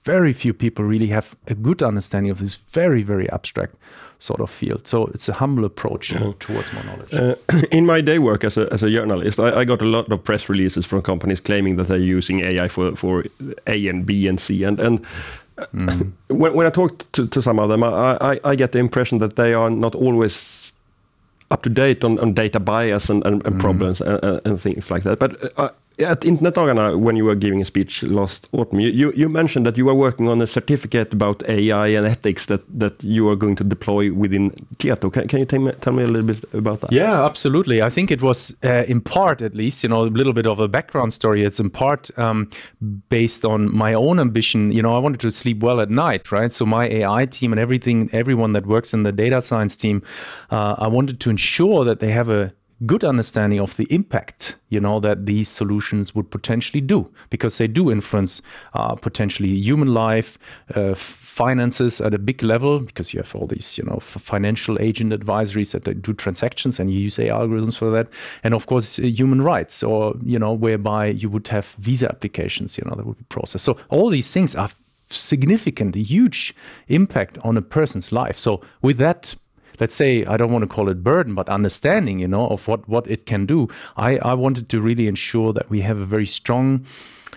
very 0.02 0.32
few 0.32 0.52
people 0.52 0.84
really 0.84 1.08
have 1.08 1.36
a 1.46 1.54
good 1.54 1.82
understanding 1.82 2.30
of 2.30 2.38
this 2.38 2.56
very 2.56 3.02
very 3.02 3.30
abstract 3.30 3.74
sort 4.20 4.40
of 4.40 4.50
field. 4.50 4.86
So 4.86 5.06
it's 5.06 5.28
a 5.28 5.32
humble 5.32 5.64
approach 5.64 6.12
yeah. 6.12 6.32
towards 6.38 6.72
more 6.72 6.84
knowledge. 6.84 7.12
Uh, 7.14 7.34
in 7.72 7.86
my 7.86 8.00
day 8.00 8.18
work 8.18 8.44
as 8.44 8.56
a, 8.56 8.72
as 8.72 8.82
a 8.82 8.90
journalist, 8.90 9.40
I, 9.40 9.60
I, 9.60 9.64
got 9.64 9.80
a 9.80 9.86
lot 9.86 10.12
of 10.12 10.22
press 10.22 10.48
releases 10.48 10.86
from 10.86 11.02
companies 11.02 11.40
claiming 11.40 11.76
that 11.76 11.88
they're 11.88 11.96
using 11.96 12.40
AI 12.40 12.68
for, 12.68 12.94
for 12.96 13.24
A 13.66 13.88
and 13.88 14.04
B 14.04 14.28
and 14.28 14.38
C. 14.38 14.62
And, 14.62 14.78
and 14.78 15.06
mm. 15.56 16.12
when, 16.28 16.52
when 16.52 16.66
I 16.66 16.70
talk 16.70 17.10
to, 17.12 17.26
to 17.26 17.42
some 17.42 17.58
of 17.58 17.70
them, 17.70 17.82
I, 17.82 18.18
I, 18.20 18.40
I, 18.44 18.54
get 18.56 18.72
the 18.72 18.78
impression 18.78 19.18
that 19.18 19.36
they 19.36 19.54
are 19.54 19.70
not 19.70 19.94
always 19.94 20.72
up 21.50 21.62
to 21.62 21.70
date 21.70 22.04
on, 22.04 22.18
on 22.18 22.34
data 22.34 22.60
bias 22.60 23.08
and, 23.08 23.24
and, 23.26 23.44
and 23.46 23.56
mm. 23.56 23.60
problems 23.60 24.00
and, 24.02 24.40
and, 24.44 24.60
things 24.60 24.90
like 24.90 25.02
that. 25.02 25.18
But 25.18 25.58
uh, 25.58 25.70
at 25.98 26.20
Internetdagarna, 26.22 26.98
when 26.98 27.16
you 27.16 27.24
were 27.24 27.34
giving 27.34 27.60
a 27.60 27.64
speech 27.64 28.02
last 28.02 28.48
autumn, 28.52 28.80
you, 28.80 29.12
you 29.14 29.28
mentioned 29.28 29.66
that 29.66 29.76
you 29.76 29.84
were 29.84 29.94
working 29.94 30.28
on 30.28 30.40
a 30.40 30.46
certificate 30.46 31.12
about 31.12 31.42
AI 31.48 31.88
and 31.88 32.06
ethics 32.06 32.46
that, 32.46 32.62
that 32.78 33.02
you 33.02 33.28
are 33.28 33.36
going 33.36 33.56
to 33.56 33.64
deploy 33.64 34.12
within 34.12 34.50
Tieto. 34.78 35.12
Can, 35.12 35.28
can 35.28 35.40
you 35.40 35.44
tell 35.44 35.60
me, 35.60 35.72
tell 35.80 35.92
me 35.92 36.02
a 36.02 36.06
little 36.06 36.26
bit 36.26 36.44
about 36.54 36.80
that? 36.80 36.92
Yeah, 36.92 37.24
absolutely. 37.24 37.82
I 37.82 37.90
think 37.90 38.10
it 38.10 38.22
was 38.22 38.54
uh, 38.64 38.84
in 38.88 39.00
part, 39.00 39.42
at 39.42 39.54
least, 39.54 39.82
you 39.82 39.88
know, 39.88 40.04
a 40.04 40.06
little 40.06 40.32
bit 40.32 40.46
of 40.46 40.60
a 40.60 40.68
background 40.68 41.12
story. 41.12 41.44
It's 41.44 41.60
in 41.60 41.70
part 41.70 42.16
um, 42.18 42.48
based 43.08 43.44
on 43.44 43.74
my 43.74 43.94
own 43.94 44.18
ambition. 44.18 44.72
You 44.72 44.82
know, 44.82 44.94
I 44.94 44.98
wanted 44.98 45.20
to 45.20 45.30
sleep 45.30 45.60
well 45.60 45.80
at 45.80 45.90
night, 45.90 46.32
right? 46.32 46.50
So 46.50 46.64
my 46.64 46.88
AI 46.88 47.26
team 47.26 47.52
and 47.52 47.60
everything, 47.60 48.10
everyone 48.12 48.52
that 48.54 48.66
works 48.66 48.94
in 48.94 49.02
the 49.02 49.12
data 49.12 49.42
science 49.42 49.76
team, 49.76 50.02
uh, 50.50 50.76
I 50.78 50.88
wanted 50.88 51.20
to 51.20 51.30
ensure 51.30 51.84
that 51.84 52.00
they 52.00 52.10
have 52.10 52.28
a 52.28 52.52
good 52.86 53.04
understanding 53.04 53.60
of 53.60 53.76
the 53.76 53.86
impact 53.90 54.56
you 54.70 54.80
know 54.80 55.00
that 55.00 55.26
these 55.26 55.48
solutions 55.48 56.14
would 56.14 56.30
potentially 56.30 56.80
do 56.80 57.10
because 57.28 57.58
they 57.58 57.66
do 57.66 57.90
influence 57.90 58.40
uh, 58.74 58.94
potentially 58.94 59.50
human 59.50 59.92
life 59.92 60.38
uh, 60.74 60.94
finances 60.94 62.00
at 62.00 62.14
a 62.14 62.18
big 62.18 62.42
level 62.42 62.80
because 62.80 63.12
you 63.12 63.18
have 63.18 63.34
all 63.34 63.46
these 63.46 63.78
you 63.78 63.84
know 63.84 63.98
financial 64.00 64.80
agent 64.80 65.12
advisories 65.12 65.72
that 65.72 66.02
do 66.02 66.12
transactions 66.12 66.80
and 66.80 66.92
you 66.92 66.98
use 66.98 67.18
AI 67.18 67.34
algorithms 67.34 67.78
for 67.78 67.90
that. 67.90 68.08
And 68.42 68.54
of 68.54 68.66
course 68.66 68.98
uh, 68.98 69.02
human 69.02 69.42
rights 69.42 69.82
or 69.82 70.14
you 70.22 70.38
know 70.38 70.52
whereby 70.52 71.06
you 71.06 71.28
would 71.30 71.48
have 71.48 71.66
visa 71.78 72.08
applications 72.08 72.78
you 72.78 72.84
know 72.86 72.96
that 72.96 73.06
would 73.06 73.18
be 73.18 73.24
processed. 73.28 73.64
So 73.64 73.76
all 73.88 74.08
these 74.08 74.32
things 74.32 74.54
are 74.54 74.70
significant 75.08 75.94
huge 75.94 76.54
impact 76.88 77.38
on 77.42 77.56
a 77.56 77.62
person's 77.62 78.12
life. 78.12 78.38
So 78.38 78.60
with 78.82 78.98
that 78.98 79.34
let's 79.80 79.94
say 79.94 80.24
I 80.26 80.36
don't 80.36 80.52
want 80.52 80.62
to 80.62 80.68
call 80.68 80.88
it 80.88 81.02
burden, 81.02 81.34
but 81.34 81.48
understanding, 81.48 82.18
you 82.20 82.28
know, 82.28 82.46
of 82.48 82.68
what 82.68 82.88
what 82.88 83.10
it 83.10 83.26
can 83.26 83.46
do. 83.46 83.68
I 83.96 84.18
I 84.18 84.34
wanted 84.34 84.68
to 84.68 84.80
really 84.80 85.08
ensure 85.08 85.52
that 85.52 85.70
we 85.70 85.80
have 85.82 85.98
a 85.98 86.04
very 86.04 86.26
strong. 86.26 86.86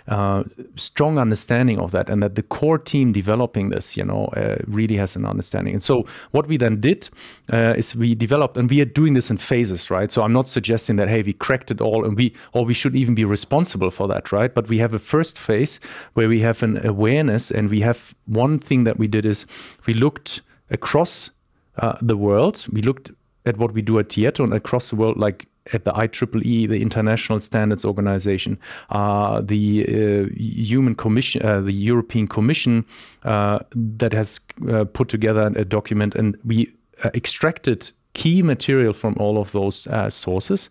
Uh, 0.07 0.43
strong 0.75 1.17
understanding 1.17 1.79
of 1.79 1.91
that, 1.91 2.09
and 2.09 2.21
that 2.21 2.35
the 2.35 2.43
core 2.43 2.77
team 2.77 3.13
developing 3.13 3.69
this, 3.69 3.95
you 3.95 4.03
know, 4.03 4.25
uh, 4.35 4.57
really 4.67 4.97
has 4.97 5.15
an 5.15 5.25
understanding. 5.25 5.73
And 5.73 5.83
so, 5.83 6.05
what 6.31 6.47
we 6.47 6.57
then 6.57 6.81
did 6.81 7.09
uh, 7.53 7.75
is 7.77 7.95
we 7.95 8.13
developed, 8.13 8.57
and 8.57 8.69
we 8.69 8.81
are 8.81 8.91
doing 8.93 9.13
this 9.13 9.29
in 9.29 9.37
phases, 9.37 9.89
right? 9.89 10.11
So, 10.11 10.23
I'm 10.23 10.33
not 10.33 10.49
suggesting 10.49 10.97
that 10.97 11.07
hey, 11.07 11.21
we 11.21 11.31
cracked 11.31 11.71
it 11.71 11.79
all, 11.79 12.03
and 12.03 12.17
we 12.17 12.33
or 12.51 12.65
we 12.65 12.73
should 12.73 12.95
even 12.95 13.15
be 13.15 13.23
responsible 13.23 13.91
for 13.91 14.07
that, 14.09 14.31
right? 14.33 14.53
But 14.53 14.67
we 14.67 14.79
have 14.79 14.93
a 14.93 14.99
first 14.99 15.39
phase 15.39 15.79
where 16.15 16.27
we 16.27 16.41
have 16.41 16.63
an 16.63 16.85
awareness, 16.85 17.51
and 17.51 17.69
we 17.69 17.81
have 17.81 18.13
one 18.25 18.59
thing 18.59 18.83
that 18.83 18.97
we 18.97 19.07
did 19.07 19.25
is 19.25 19.45
we 19.85 19.93
looked 19.93 20.41
across 20.69 21.31
uh, 21.77 21.97
the 22.01 22.17
world. 22.17 22.65
We 22.71 22.81
looked 22.81 23.11
at 23.45 23.57
what 23.57 23.73
we 23.73 23.81
do 23.81 23.99
at 23.99 24.09
Tieto 24.09 24.43
and 24.43 24.53
across 24.53 24.89
the 24.89 24.95
world, 24.95 25.17
like 25.17 25.47
at 25.71 25.85
the 25.85 25.91
IEEE, 25.91 26.67
the 26.67 26.81
International 26.81 27.39
Standards 27.39 27.85
Organization, 27.85 28.59
uh, 28.89 29.41
the 29.41 29.85
uh, 29.85 30.33
Human 30.35 30.95
Commission, 30.95 31.45
uh, 31.45 31.61
the 31.61 31.71
European 31.71 32.27
Commission 32.27 32.85
uh, 33.23 33.59
that 33.73 34.13
has 34.13 34.39
uh, 34.69 34.83
put 34.85 35.07
together 35.07 35.51
a 35.55 35.63
document, 35.63 36.15
and 36.15 36.37
we 36.43 36.73
extracted 37.13 37.91
key 38.13 38.41
material 38.43 38.93
from 38.93 39.15
all 39.19 39.37
of 39.37 39.51
those 39.51 39.87
uh, 39.87 40.09
sources 40.09 40.69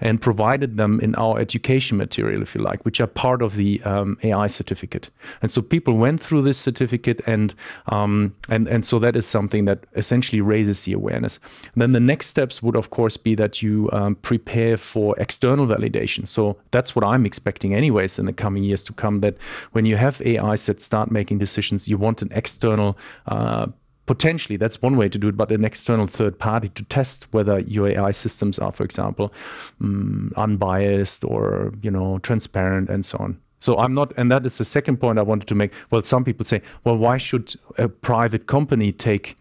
and 0.00 0.20
provided 0.20 0.76
them 0.76 1.00
in 1.00 1.14
our 1.14 1.38
education 1.38 1.96
material, 1.96 2.42
if 2.42 2.54
you 2.54 2.60
like, 2.60 2.84
which 2.84 3.00
are 3.00 3.06
part 3.06 3.40
of 3.40 3.56
the 3.56 3.82
um, 3.82 4.18
AI 4.22 4.46
certificate. 4.46 5.10
And 5.40 5.50
so 5.50 5.62
people 5.62 5.94
went 5.96 6.20
through 6.20 6.42
this 6.42 6.58
certificate, 6.58 7.20
and 7.26 7.54
um, 7.86 8.34
and 8.48 8.68
and 8.68 8.84
so 8.84 8.98
that 8.98 9.16
is 9.16 9.26
something 9.26 9.64
that 9.64 9.84
essentially 9.96 10.40
raises 10.40 10.84
the 10.84 10.92
awareness. 10.92 11.38
And 11.72 11.82
then 11.82 11.92
the 11.92 12.00
next 12.00 12.26
steps 12.26 12.62
would, 12.62 12.76
of 12.76 12.90
course, 12.90 13.16
be 13.16 13.34
that 13.36 13.62
you 13.62 13.88
um, 13.92 14.16
prepare 14.16 14.76
for 14.76 15.18
external 15.18 15.66
validation. 15.66 16.28
So 16.28 16.58
that's 16.70 16.94
what 16.94 17.04
I'm 17.04 17.24
expecting, 17.24 17.74
anyways, 17.74 18.18
in 18.18 18.26
the 18.26 18.32
coming 18.32 18.64
years 18.64 18.84
to 18.84 18.92
come. 18.92 19.20
That 19.20 19.36
when 19.72 19.86
you 19.86 19.96
have 19.96 20.20
AIs 20.20 20.66
that 20.66 20.80
start 20.80 21.10
making 21.10 21.38
decisions, 21.38 21.88
you 21.88 21.96
want 21.96 22.22
an 22.22 22.30
external 22.32 22.98
uh, 23.26 23.66
potentially 24.06 24.56
that's 24.56 24.82
one 24.82 24.96
way 24.96 25.08
to 25.08 25.18
do 25.18 25.28
it, 25.28 25.36
but 25.36 25.52
an 25.52 25.64
external 25.64 26.06
third 26.06 26.38
party 26.38 26.68
to 26.70 26.82
test 26.84 27.28
whether 27.32 27.60
your 27.60 27.88
AI 27.88 28.10
systems 28.10 28.58
are, 28.58 28.72
for 28.72 28.84
example, 28.84 29.32
um, 29.80 30.32
unbiased 30.36 31.24
or 31.24 31.72
you 31.82 31.90
know 31.90 32.18
transparent 32.18 32.88
and 32.88 33.04
so 33.04 33.18
on. 33.18 33.38
So 33.62 33.78
I'm 33.78 33.94
not, 33.94 34.12
and 34.16 34.28
that 34.32 34.44
is 34.44 34.58
the 34.58 34.64
second 34.64 34.96
point 34.96 35.20
I 35.20 35.22
wanted 35.22 35.46
to 35.46 35.54
make. 35.54 35.72
Well, 35.90 36.02
some 36.02 36.24
people 36.24 36.44
say, 36.44 36.62
well, 36.82 36.96
why 36.96 37.16
should 37.16 37.54
a 37.78 37.88
private 37.88 38.48
company 38.48 38.90
take 38.90 39.36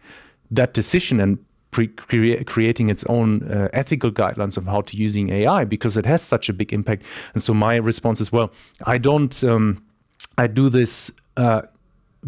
that 0.51 0.75
decision 0.75 1.19
and 1.19 1.39
pre- 1.71 1.87
crea- 1.87 2.43
creating 2.43 2.91
its 2.91 3.03
own 3.05 3.41
uh, 3.51 3.69
ethical 3.73 4.11
guidelines 4.11 4.57
of 4.57 4.65
how 4.67 4.81
to 4.81 4.95
using 4.95 5.31
AI 5.31 5.63
because 5.63 5.97
it 5.97 6.05
has 6.05 6.21
such 6.21 6.49
a 6.49 6.53
big 6.53 6.71
impact? 6.71 7.03
And 7.33 7.41
so 7.41 7.55
my 7.55 7.77
response 7.77 8.21
is, 8.21 8.31
well, 8.31 8.51
I 8.85 8.99
don't, 8.99 9.43
um, 9.43 9.83
I 10.37 10.45
do 10.45 10.69
this 10.69 11.11
uh, 11.37 11.63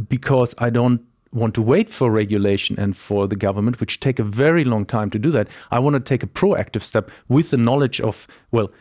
because 0.09 0.55
I 0.57 0.71
don't 0.71 0.99
want 1.33 1.53
to 1.55 1.61
wait 1.61 1.89
for 1.89 2.11
regulation 2.11 2.79
and 2.79 2.95
for 2.95 3.27
the 3.27 3.35
government, 3.35 3.79
which 3.79 3.99
take 3.99 4.19
a 4.19 4.23
very 4.23 4.63
long 4.63 4.85
time 4.85 5.09
to 5.09 5.19
do 5.19 5.31
that. 5.31 5.47
I 5.71 5.79
want 5.79 5.95
to 5.95 5.99
take 5.99 6.23
a 6.23 6.27
proactive 6.27 6.81
step 6.81 7.09
with 7.27 7.49
the 7.49 7.57
knowledge 7.57 7.99
of, 7.99 8.27
well, 8.51 8.71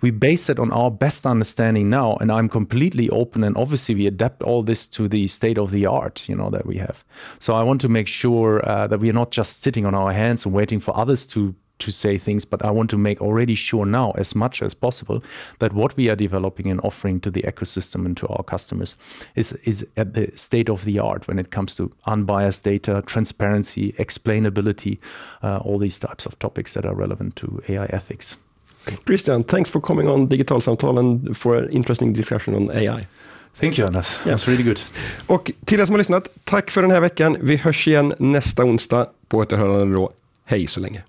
we 0.00 0.10
base 0.10 0.48
it 0.48 0.58
on 0.58 0.72
our 0.72 0.90
best 0.90 1.24
understanding 1.24 1.88
now 1.88 2.16
and 2.16 2.32
i'm 2.32 2.48
completely 2.48 3.08
open 3.10 3.44
and 3.44 3.56
obviously 3.56 3.94
we 3.94 4.08
adapt 4.08 4.42
all 4.42 4.62
this 4.62 4.88
to 4.88 5.06
the 5.06 5.26
state 5.28 5.56
of 5.56 5.70
the 5.70 5.86
art 5.86 6.28
you 6.28 6.34
know 6.34 6.50
that 6.50 6.66
we 6.66 6.78
have 6.78 7.04
so 7.38 7.54
i 7.54 7.62
want 7.62 7.80
to 7.80 7.88
make 7.88 8.08
sure 8.08 8.68
uh, 8.68 8.88
that 8.88 8.98
we 8.98 9.08
are 9.08 9.12
not 9.12 9.30
just 9.30 9.60
sitting 9.60 9.86
on 9.86 9.94
our 9.94 10.12
hands 10.12 10.44
and 10.44 10.52
waiting 10.52 10.80
for 10.80 10.96
others 10.96 11.26
to 11.28 11.54
to 11.82 11.92
say 11.92 12.18
things, 12.18 12.44
but 12.44 12.64
I 12.64 12.70
want 12.70 12.90
to 12.90 12.98
make 12.98 13.20
already 13.20 13.54
sure 13.54 13.86
now, 13.86 14.12
as 14.12 14.34
much 14.34 14.62
as 14.62 14.74
possible, 14.74 15.22
that 15.58 15.72
what 15.72 15.96
we 15.96 16.08
are 16.10 16.16
developing 16.16 16.70
and 16.70 16.80
offering 16.80 17.20
to 17.20 17.30
the 17.30 17.42
ecosystem 17.42 18.06
and 18.06 18.16
to 18.16 18.28
our 18.28 18.42
customers 18.42 18.96
is, 19.34 19.52
is 19.64 19.86
at 19.96 20.14
the 20.14 20.30
state 20.34 20.68
of 20.68 20.84
the 20.84 20.98
art 20.98 21.28
when 21.28 21.38
it 21.38 21.50
comes 21.50 21.74
to 21.74 21.90
unbiased 22.06 22.64
data, 22.64 23.02
transparency, 23.06 23.92
explainability, 23.98 24.98
uh, 25.42 25.58
all 25.58 25.78
these 25.78 25.98
types 25.98 26.26
of 26.26 26.38
topics 26.38 26.74
that 26.74 26.86
are 26.86 26.94
relevant 26.94 27.36
to 27.36 27.62
AI 27.68 27.86
ethics. 27.86 28.36
Christian, 29.04 29.42
thanks 29.42 29.70
for 29.70 29.80
coming 29.80 30.08
on 30.08 30.28
Digitalsamtal 30.28 30.98
and 30.98 31.36
for 31.36 31.56
an 31.56 31.68
interesting 31.70 32.12
discussion 32.12 32.54
on 32.54 32.70
AI. 32.70 33.02
Thank 33.54 33.78
you 33.78 33.86
Anders, 33.86 34.18
yeah. 34.24 34.32
was 34.32 34.48
really 34.48 34.62
good. 34.62 34.80
Och 35.26 35.50
till 35.64 35.80
er 35.80 35.86
som 35.86 35.92
har 35.92 35.98
lyssnat, 35.98 36.28
tack 36.44 36.70
för 36.70 36.82
den 36.82 36.90
här 36.90 37.00
veckan. 37.00 37.36
Vi 37.40 37.56
hörs 37.56 37.88
igen 37.88 38.14
nästa 38.18 38.64
onsdag 38.64 39.06
på 39.28 39.38
återhörande 39.38 39.96
då. 39.96 40.12
Hej 40.44 40.66
så 40.66 40.80
länge. 40.80 41.02